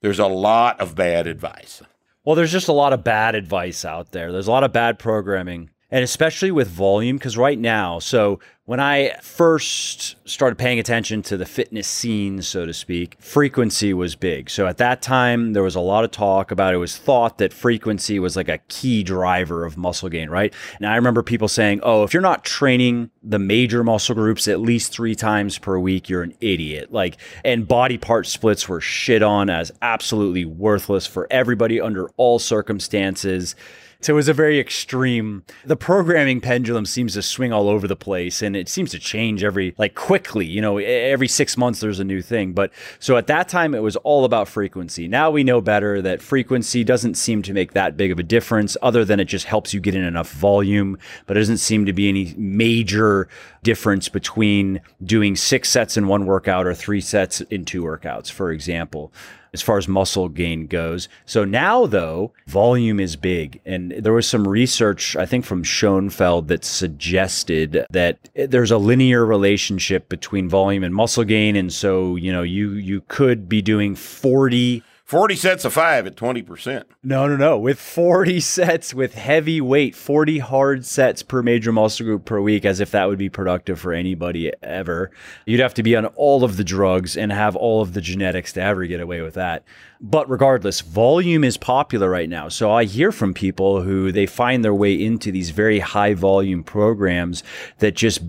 [0.00, 1.82] There's a lot of bad advice.
[2.24, 4.32] Well, there's just a lot of bad advice out there.
[4.32, 8.80] There's a lot of bad programming and especially with volume because right now so when
[8.80, 14.50] i first started paying attention to the fitness scene so to speak frequency was big.
[14.50, 17.52] So at that time there was a lot of talk about it was thought that
[17.52, 20.54] frequency was like a key driver of muscle gain right?
[20.76, 24.60] And i remember people saying oh if you're not training the major muscle groups at
[24.60, 26.92] least three times per week you're an idiot.
[26.92, 32.38] Like and body part splits were shit on as absolutely worthless for everybody under all
[32.38, 33.54] circumstances
[34.00, 35.44] so it was a very extreme.
[35.64, 39.44] The programming pendulum seems to swing all over the place and it seems to change
[39.44, 42.52] every, like quickly, you know, every six months there's a new thing.
[42.52, 45.06] But so at that time it was all about frequency.
[45.06, 48.76] Now we know better that frequency doesn't seem to make that big of a difference
[48.80, 51.92] other than it just helps you get in enough volume, but it doesn't seem to
[51.92, 53.28] be any major
[53.62, 58.50] difference between doing six sets in one workout or three sets in two workouts, for
[58.52, 59.12] example
[59.52, 61.08] as far as muscle gain goes.
[61.26, 63.60] So now, though, volume is big.
[63.64, 69.24] And there was some research, I think, from Schoenfeld that suggested that there's a linear
[69.24, 71.56] relationship between volume and muscle gain.
[71.56, 76.14] And so, you know, you, you could be doing 40 40 sets of five at
[76.14, 76.84] 20%.
[77.02, 77.58] No, no, no.
[77.58, 82.64] With 40 sets with heavy weight, 40 hard sets per major muscle group per week,
[82.64, 85.10] as if that would be productive for anybody ever.
[85.46, 88.52] You'd have to be on all of the drugs and have all of the genetics
[88.52, 89.64] to ever get away with that.
[90.00, 92.48] But regardless, volume is popular right now.
[92.48, 96.62] So I hear from people who they find their way into these very high volume
[96.62, 97.42] programs
[97.78, 98.22] that just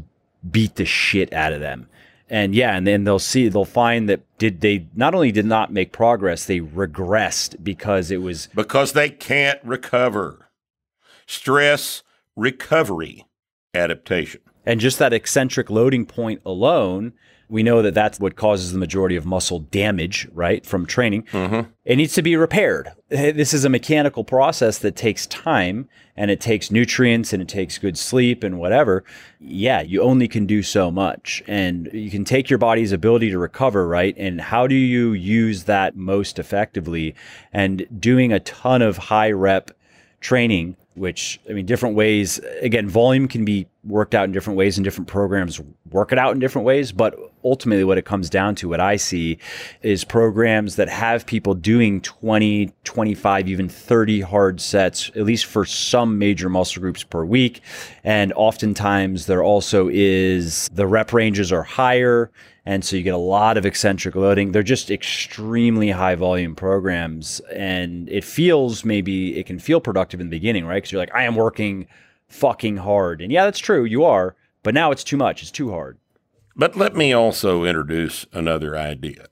[0.50, 1.88] beat the shit out of them
[2.32, 5.74] and yeah, and then they'll see they'll find that did they not only did not
[5.74, 10.50] make progress, they regressed because it was because they can't recover.
[11.28, 12.04] Stress
[12.38, 13.26] recovery
[13.74, 14.40] adaptation.
[14.66, 17.12] And just that eccentric loading point alone
[17.52, 21.24] we know that that's what causes the majority of muscle damage, right, from training.
[21.34, 21.70] Mm-hmm.
[21.84, 22.94] It needs to be repaired.
[23.10, 27.78] This is a mechanical process that takes time and it takes nutrients and it takes
[27.78, 29.04] good sleep and whatever.
[29.42, 31.44] Yeah, you only can do so much.
[31.46, 34.16] And you can take your body's ability to recover, right?
[34.18, 37.16] And how do you use that most effectively?
[37.52, 39.72] And doing a ton of high rep
[40.22, 42.40] training which I mean, different ways.
[42.62, 46.34] Again, volume can be worked out in different ways, and different programs work it out
[46.34, 46.92] in different ways.
[46.92, 49.38] But ultimately, what it comes down to, what I see,
[49.82, 55.66] is programs that have people doing 20, 25, even 30 hard sets, at least for
[55.66, 57.62] some major muscle groups per week.
[58.04, 62.32] And oftentimes, there also is the rep ranges are higher
[62.66, 64.52] and so you get a lot of eccentric loading.
[64.52, 67.40] They're just extremely high volume programs.
[67.54, 70.76] And it feels maybe it can feel productive in the beginning, right?
[70.76, 71.88] Because you're like, I am working
[72.28, 73.22] fucking hard.
[73.22, 73.84] And yeah, that's true.
[73.84, 74.36] You are.
[74.62, 75.42] But now it's too much.
[75.42, 75.98] It's too hard.
[76.56, 79.26] But let me also introduce another idea.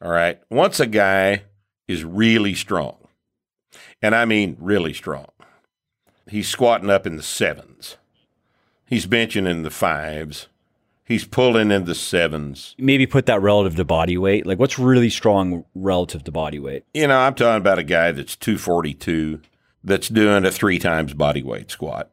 [0.00, 0.40] All right.
[0.48, 1.42] Once a guy
[1.88, 3.08] is really strong,
[4.00, 5.26] and I mean really strong,
[6.28, 7.96] he's squatting up in the sevens,
[8.84, 10.46] he's benching in the fives
[11.06, 12.74] He's pulling in the sevens.
[12.78, 14.44] Maybe put that relative to body weight.
[14.44, 16.84] Like, what's really strong relative to body weight?
[16.92, 19.40] You know, I'm talking about a guy that's 242
[19.84, 22.10] that's doing a three times body weight squat.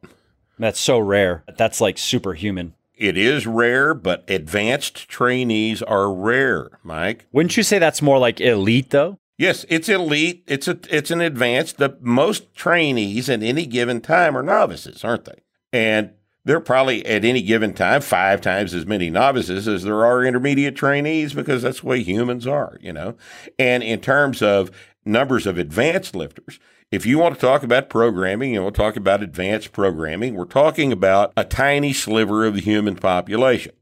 [0.60, 1.44] That's so rare.
[1.58, 2.76] That's like superhuman.
[2.96, 7.26] It is rare, but advanced trainees are rare, Mike.
[7.32, 9.18] Wouldn't you say that's more like elite, though?
[9.38, 10.44] Yes, it's elite.
[10.48, 11.80] It's a it's an advanced.
[11.80, 15.41] The most trainees at any given time are novices, aren't they?
[15.72, 16.12] And
[16.46, 20.26] there are probably at any given time five times as many novices as there are
[20.26, 23.16] intermediate trainees because that's the way humans are, you know.
[23.58, 24.70] And in terms of
[25.06, 26.60] numbers of advanced lifters,
[26.91, 30.91] if you want to talk about programming and we'll talk about advanced programming, we're talking
[30.91, 33.74] about a tiny sliver of the human population.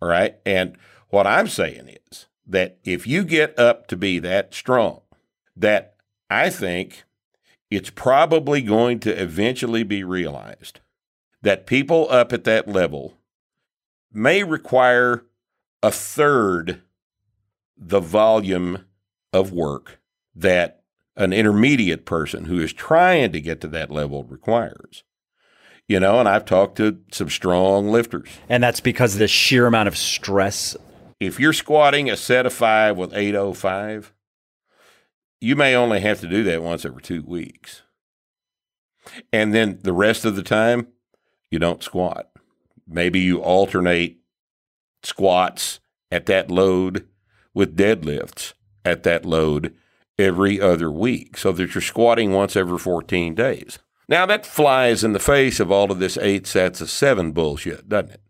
[0.00, 0.36] All right.
[0.46, 0.78] And
[1.08, 5.00] what I'm saying is that if you get up to be that strong,
[5.56, 5.96] that
[6.30, 7.04] I think
[7.70, 10.80] it's probably going to eventually be realized
[11.42, 13.18] that people up at that level
[14.12, 15.24] may require
[15.82, 16.82] a third
[17.76, 18.84] the volume
[19.32, 20.00] of work
[20.34, 20.82] that
[21.16, 25.02] an intermediate person who is trying to get to that level requires.
[25.88, 28.28] You know, and I've talked to some strong lifters.
[28.48, 30.76] And that's because of the sheer amount of stress.
[31.18, 34.12] If you're squatting a set of five with 805,
[35.40, 37.82] you may only have to do that once every two weeks.
[39.32, 40.88] And then the rest of the time,
[41.50, 42.30] you don't squat.
[42.86, 44.18] Maybe you alternate
[45.02, 45.80] squats
[46.10, 47.06] at that load
[47.54, 49.74] with deadlifts at that load
[50.18, 53.78] every other week so that you're squatting once every 14 days.
[54.08, 57.88] Now, that flies in the face of all of this eight sets of seven bullshit,
[57.88, 58.20] doesn't it?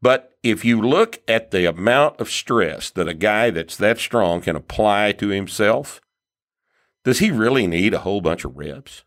[0.00, 4.40] But if you look at the amount of stress that a guy that's that strong
[4.40, 6.00] can apply to himself,
[7.04, 9.04] does he really need a whole bunch of reps?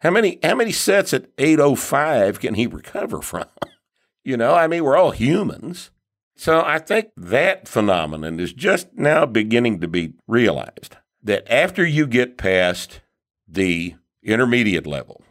[0.00, 3.46] How many how many sets at 805 can he recover from?
[4.24, 5.90] you know, I mean, we're all humans.
[6.36, 12.06] So I think that phenomenon is just now beginning to be realized that after you
[12.06, 13.00] get past
[13.48, 15.22] the intermediate level,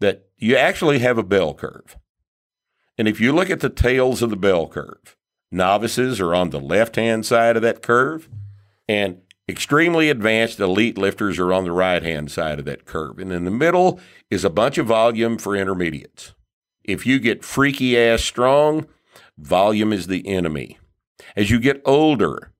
[0.00, 1.96] that you actually have a bell curve.
[2.98, 5.16] And if you look at the tails of the bell curve,
[5.52, 8.28] novices are on the left hand side of that curve,
[8.88, 9.18] and
[9.48, 13.18] Extremely advanced elite lifters are on the right hand side of that curve.
[13.18, 16.34] And in the middle is a bunch of volume for intermediates.
[16.84, 18.86] If you get freaky ass strong,
[19.36, 20.78] volume is the enemy.
[21.36, 22.52] As you get older,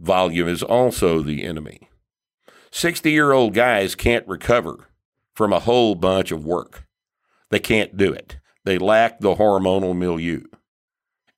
[0.00, 1.88] volume is also the enemy.
[2.70, 4.88] 60 year old guys can't recover
[5.34, 6.86] from a whole bunch of work.
[7.50, 8.38] They can't do it.
[8.64, 10.44] They lack the hormonal milieu.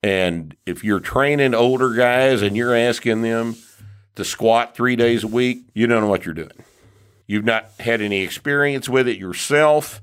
[0.01, 3.55] And if you're training older guys and you're asking them,
[4.15, 6.63] to squat three days a week, you don't know what you're doing.
[7.27, 10.01] You've not had any experience with it yourself.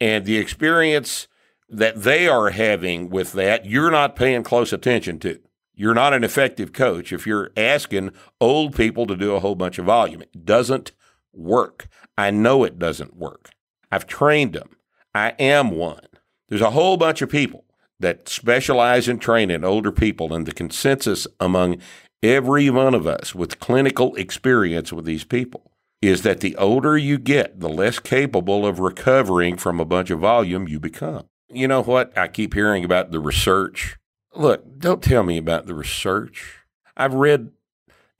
[0.00, 1.28] And the experience
[1.68, 5.40] that they are having with that, you're not paying close attention to.
[5.74, 9.78] You're not an effective coach if you're asking old people to do a whole bunch
[9.78, 10.22] of volume.
[10.22, 10.92] It doesn't
[11.32, 11.88] work.
[12.18, 13.50] I know it doesn't work.
[13.90, 14.76] I've trained them.
[15.14, 16.06] I am one.
[16.48, 17.64] There's a whole bunch of people
[18.00, 21.78] that specialize in training older people, and the consensus among
[22.22, 27.18] every one of us with clinical experience with these people is that the older you
[27.18, 31.26] get, the less capable of recovering from a bunch of volume you become.
[31.48, 32.16] You know what?
[32.16, 33.98] I keep hearing about the research.
[34.34, 36.56] Look, don't tell me about the research.
[36.96, 37.50] I've read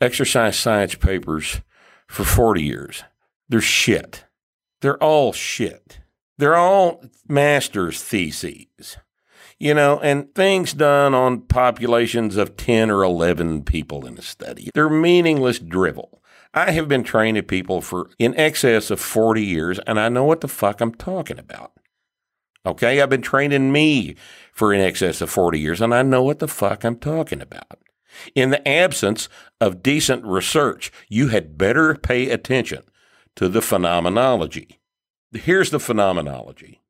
[0.01, 1.61] exercise science papers
[2.07, 3.05] for 40 years.
[3.49, 4.25] They're shit.
[4.81, 6.01] They're all shit.
[6.39, 8.97] They're all master's theses
[9.63, 14.71] you know, and things done on populations of 10 or 11 people in a study.
[14.75, 16.21] They're meaningless drivel.
[16.53, 20.41] I have been training people for in excess of 40 years, and I know what
[20.41, 21.75] the fuck I'm talking about.
[22.67, 24.17] Okay, I've been training me
[24.53, 27.79] for in excess of 40 years, and I know what the fuck I'm talking about.
[28.35, 29.29] In the absence
[29.61, 32.83] of decent research, you had better pay attention
[33.37, 34.81] to the phenomenology.
[35.33, 36.82] Here's the phenomenology.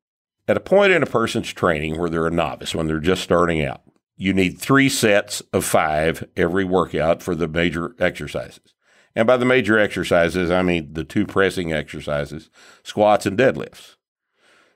[0.47, 3.63] At a point in a person's training where they're a novice, when they're just starting
[3.63, 3.81] out,
[4.17, 8.73] you need three sets of five every workout for the major exercises.
[9.15, 12.49] And by the major exercises, I mean the two pressing exercises,
[12.83, 13.95] squats and deadlifts,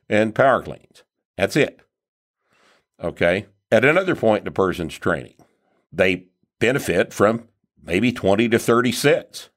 [0.09, 1.03] and power cleans.
[1.38, 1.82] That's it.
[3.01, 3.47] Okay.
[3.72, 5.36] At another point in a person's training,
[5.91, 6.28] they
[6.59, 7.47] benefit from
[7.82, 9.49] maybe 20 to 30 sets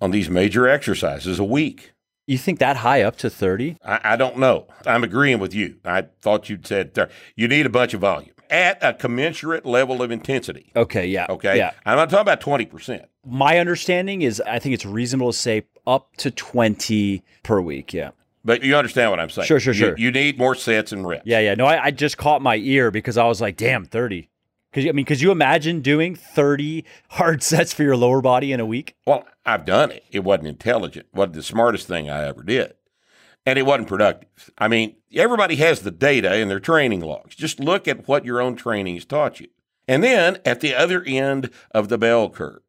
[0.00, 1.93] on these major exercises a week.
[2.26, 3.76] You think that high up to 30?
[3.84, 4.66] I, I don't know.
[4.86, 5.76] I'm agreeing with you.
[5.84, 7.12] I thought you'd said 30.
[7.36, 10.72] You need a bunch of volume at a commensurate level of intensity.
[10.76, 11.26] Okay, yeah.
[11.28, 11.56] Okay.
[11.58, 11.72] Yeah.
[11.84, 13.04] I'm not talking about 20%.
[13.26, 17.92] My understanding is I think it's reasonable to say up to 20 per week.
[17.92, 18.10] Yeah.
[18.44, 19.46] But you understand what I'm saying.
[19.46, 19.98] Sure, sure, You- sure.
[19.98, 21.22] You, need more sets and reps.
[21.26, 21.54] Yeah, yeah.
[21.54, 24.28] No, I, I just caught my ear because I was like, damn, 30.
[24.74, 28.58] Because I mean, could you imagine doing 30 hard sets for your lower body in
[28.58, 28.96] a week?
[29.06, 30.04] Well, I've done it.
[30.10, 31.06] It wasn't intelligent.
[31.12, 32.74] It wasn't the smartest thing I ever did.
[33.46, 34.50] And it wasn't productive.
[34.58, 37.36] I mean, everybody has the data in their training logs.
[37.36, 39.46] Just look at what your own training has taught you.
[39.86, 42.62] And then at the other end of the bell curve,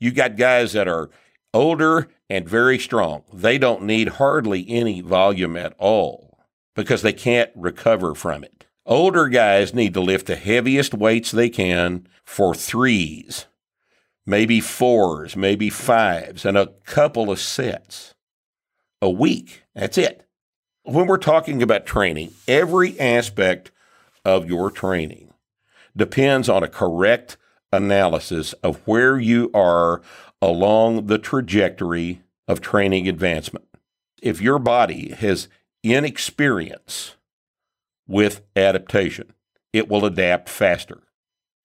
[0.00, 1.10] you got guys that are
[1.54, 3.22] older and very strong.
[3.32, 6.38] They don't need hardly any volume at all
[6.74, 8.66] because they can't recover from it.
[8.84, 13.46] Older guys need to lift the heaviest weights they can for threes,
[14.26, 18.14] maybe fours, maybe fives, and a couple of sets
[19.00, 19.62] a week.
[19.74, 20.26] That's it.
[20.82, 23.70] When we're talking about training, every aspect
[24.24, 25.32] of your training
[25.96, 27.36] depends on a correct
[27.72, 30.02] analysis of where you are
[30.40, 33.66] along the trajectory of training advancement.
[34.20, 35.46] If your body has
[35.84, 37.14] inexperience
[38.06, 39.32] with adaptation,
[39.72, 41.02] it will adapt faster.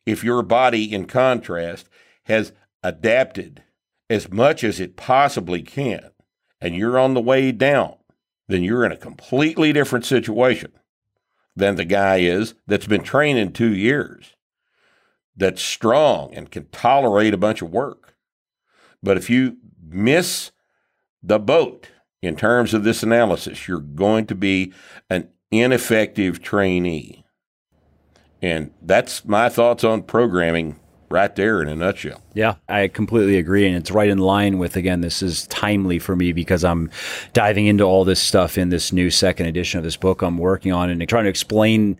[0.05, 1.89] If your body, in contrast,
[2.25, 3.63] has adapted
[4.09, 6.11] as much as it possibly can,
[6.61, 7.95] and you're on the way down,
[8.47, 10.71] then you're in a completely different situation
[11.55, 14.35] than the guy is that's been training two years,
[15.35, 18.15] that's strong and can tolerate a bunch of work.
[19.03, 20.51] But if you miss
[21.21, 21.89] the boat
[22.21, 24.73] in terms of this analysis, you're going to be
[25.09, 27.23] an ineffective trainee.
[28.41, 30.79] And that's my thoughts on programming
[31.09, 32.21] right there in a nutshell.
[32.33, 33.65] Yeah, I completely agree.
[33.65, 36.89] And it's right in line with, again, this is timely for me because I'm
[37.33, 40.71] diving into all this stuff in this new second edition of this book I'm working
[40.71, 41.97] on and trying to explain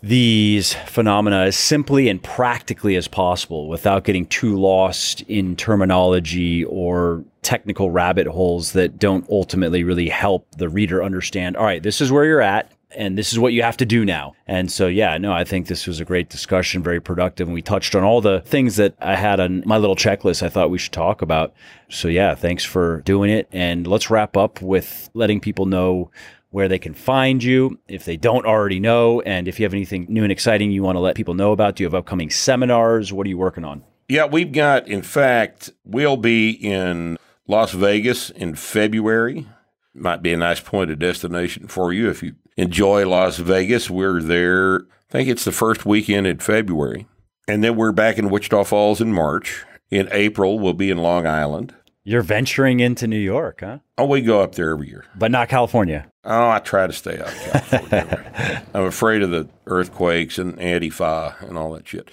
[0.00, 7.24] these phenomena as simply and practically as possible without getting too lost in terminology or
[7.48, 12.12] technical rabbit holes that don't ultimately really help the reader understand all right this is
[12.12, 14.34] where you're at and this is what you have to do now.
[14.46, 17.46] And so, yeah, no, I think this was a great discussion, very productive.
[17.46, 20.48] And we touched on all the things that I had on my little checklist I
[20.48, 21.52] thought we should talk about.
[21.90, 23.48] So, yeah, thanks for doing it.
[23.52, 26.10] And let's wrap up with letting people know
[26.50, 29.20] where they can find you if they don't already know.
[29.20, 31.76] And if you have anything new and exciting you want to let people know about,
[31.76, 33.12] do you have upcoming seminars?
[33.12, 33.84] What are you working on?
[34.08, 37.18] Yeah, we've got, in fact, we'll be in
[37.48, 39.48] Las Vegas in February.
[39.94, 43.88] Might be a nice point of destination for you if you enjoy Las Vegas.
[43.88, 47.06] We're there, I think it's the first weekend in February.
[47.48, 49.64] And then we're back in Wichita Falls in March.
[49.90, 51.74] In April, we'll be in Long Island.
[52.04, 53.78] You're venturing into New York, huh?
[53.96, 55.06] Oh, we go up there every year.
[55.16, 56.10] But not California.
[56.24, 58.62] Oh, I try to stay out of California.
[58.74, 62.10] I'm afraid of the earthquakes and Antifa and all that shit.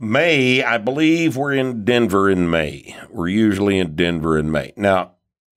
[0.00, 2.96] May, I believe we're in Denver in May.
[3.10, 4.72] We're usually in Denver in May.
[4.76, 5.12] Now,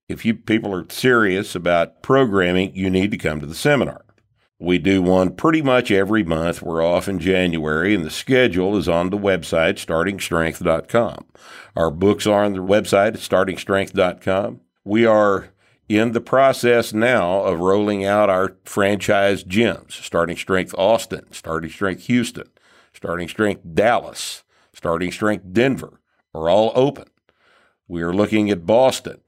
[0.08, 4.04] if you people are serious about programming, you need to come to the seminar.
[4.58, 6.62] We do one pretty much every month.
[6.62, 11.26] We're off in January, and the schedule is on the website, startingstrength.com.
[11.74, 14.60] Our books are on the website, startingstrength.com.
[14.84, 15.48] We are
[15.88, 22.04] in the process now of rolling out our franchise gyms, Starting Strength Austin, Starting Strength
[22.04, 22.48] Houston,
[23.02, 26.00] Starting Strength Dallas, Starting Strength Denver
[26.32, 27.06] are all open.
[27.88, 29.22] We are looking at Boston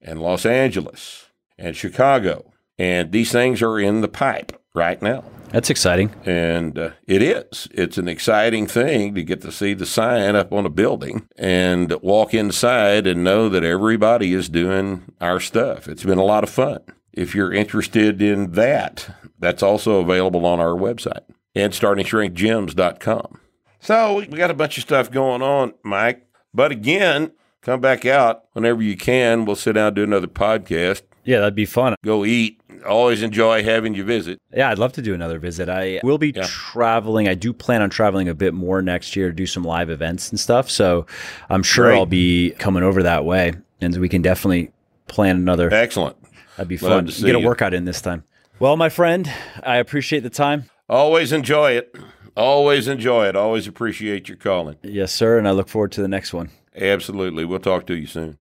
[0.00, 5.24] and Los Angeles and Chicago, and these things are in the pipe right now.
[5.48, 6.12] That's exciting.
[6.24, 7.66] And uh, it is.
[7.72, 11.92] It's an exciting thing to get to see the sign up on a building and
[12.02, 15.88] walk inside and know that everybody is doing our stuff.
[15.88, 16.78] It's been a lot of fun.
[17.12, 21.24] If you're interested in that, that's also available on our website
[21.56, 23.40] and startingstrengthgyms.com.
[23.80, 26.26] So we got a bunch of stuff going on, Mike.
[26.54, 27.32] But again,
[27.62, 29.44] come back out whenever you can.
[29.44, 31.02] We'll sit down and do another podcast.
[31.24, 31.96] Yeah, that'd be fun.
[32.04, 32.60] Go eat.
[32.86, 34.40] Always enjoy having you visit.
[34.54, 35.68] Yeah, I'd love to do another visit.
[35.68, 36.44] I will be Yeah.
[36.46, 37.26] traveling.
[37.26, 40.30] I do plan on traveling a bit more next year to do some live events
[40.30, 40.70] and stuff.
[40.70, 41.06] So
[41.50, 41.96] I'm sure Great.
[41.98, 44.70] I'll be coming over that way, and we can definitely
[45.08, 45.72] plan another.
[45.72, 46.16] Excellent.
[46.56, 47.06] That'd be fun.
[47.06, 47.46] to Get a see you.
[47.46, 48.22] workout in this time.
[48.60, 49.30] Well, my friend,
[49.62, 50.64] I appreciate the time.
[50.88, 51.96] Always enjoy it.
[52.36, 53.34] Always enjoy it.
[53.36, 54.76] Always appreciate your calling.
[54.82, 55.38] Yes, sir.
[55.38, 56.50] And I look forward to the next one.
[56.76, 57.44] Absolutely.
[57.44, 58.38] We'll talk to you soon.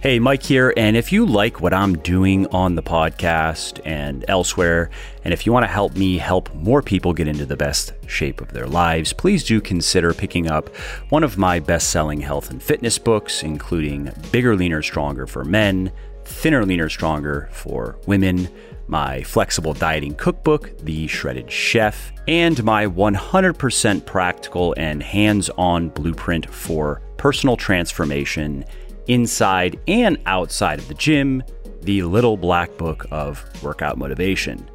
[0.00, 0.72] Hey, Mike here.
[0.76, 4.90] And if you like what I'm doing on the podcast and elsewhere,
[5.24, 8.40] and if you want to help me help more people get into the best shape
[8.40, 10.74] of their lives, please do consider picking up
[11.08, 15.90] one of my best selling health and fitness books, including Bigger, Leaner, Stronger for Men,
[16.24, 18.48] Thinner, Leaner, Stronger for Women,
[18.88, 26.52] my flexible dieting cookbook, The Shredded Chef, and my 100% practical and hands on blueprint
[26.52, 28.64] for personal transformation
[29.06, 31.42] inside and outside of the gym,
[31.82, 34.68] The Little Black Book of Workout Motivation.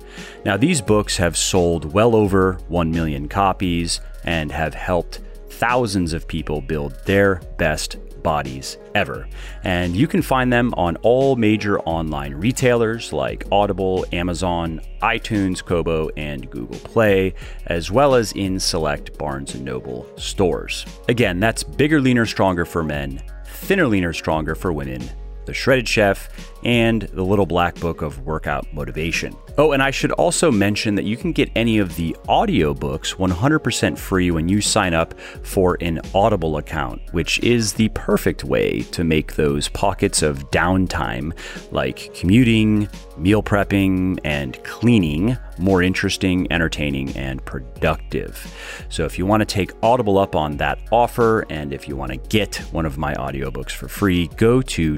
[0.46, 6.28] Now, these books have sold well over 1 million copies and have helped thousands of
[6.28, 9.28] people build their best bodies ever.
[9.64, 16.10] And you can find them on all major online retailers like Audible, Amazon, iTunes, Kobo,
[16.18, 17.34] and Google Play,
[17.68, 20.86] as well as in select Barnes & Noble stores.
[21.10, 25.02] Again, that's Bigger, Leaner, Stronger for Men, Thinner, Leaner, Stronger for Women,
[25.46, 29.36] The Shredded Chef, and The Little Black Book of Workout Motivation.
[29.58, 33.98] Oh, and I should also mention that you can get any of the audiobooks 100%
[33.98, 39.04] free when you sign up for an Audible account, which is the perfect way to
[39.04, 41.34] make those pockets of downtime,
[41.72, 42.88] like commuting,
[43.18, 48.86] meal prepping, and cleaning, more interesting, entertaining, and productive.
[48.90, 52.12] So if you want to take Audible up on that offer, and if you want
[52.12, 54.98] to get one of my audiobooks for free, go to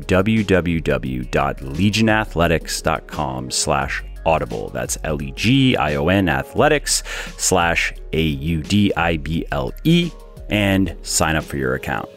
[1.58, 4.70] www.legionathletics.com slash audible.
[4.70, 7.04] That's L-E-G-I-O-N athletics
[7.38, 10.12] slash A-U-D-I-B-L-E
[10.50, 12.10] and sign up for your account.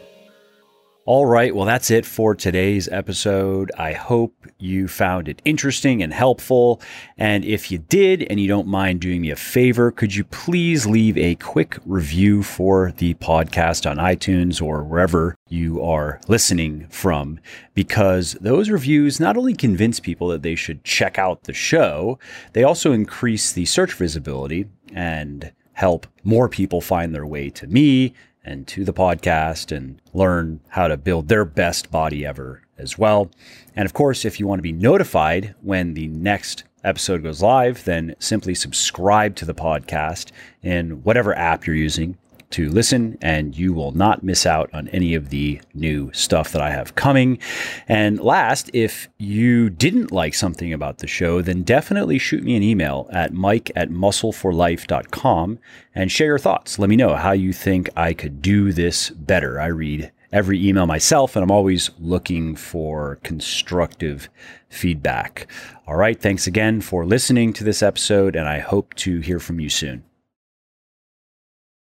[1.07, 3.71] All right, well, that's it for today's episode.
[3.77, 6.81] I hope you found it interesting and helpful.
[7.17, 10.85] And if you did, and you don't mind doing me a favor, could you please
[10.85, 17.39] leave a quick review for the podcast on iTunes or wherever you are listening from?
[17.73, 22.19] Because those reviews not only convince people that they should check out the show,
[22.51, 28.13] they also increase the search visibility and help more people find their way to me
[28.47, 33.29] and to the podcast and learn how to build their best body ever as well.
[33.75, 37.83] And of course, if you want to be notified when the next episode goes live,
[37.83, 40.31] then simply subscribe to the podcast
[40.63, 42.17] in whatever app you're using
[42.51, 46.61] to listen, and you will not miss out on any of the new stuff that
[46.61, 47.39] I have coming.
[47.87, 52.63] And last, if you didn't like something about the show, then definitely shoot me an
[52.63, 55.59] email at mike at muscleforlife.com
[55.93, 56.79] and share your thoughts.
[56.79, 59.59] Let me know how you think I could do this better.
[59.59, 64.29] I read every email myself, and I'm always looking for constructive
[64.69, 65.47] feedback.
[65.87, 69.59] All right, thanks again for listening to this episode, and I hope to hear from
[69.59, 70.06] you soon.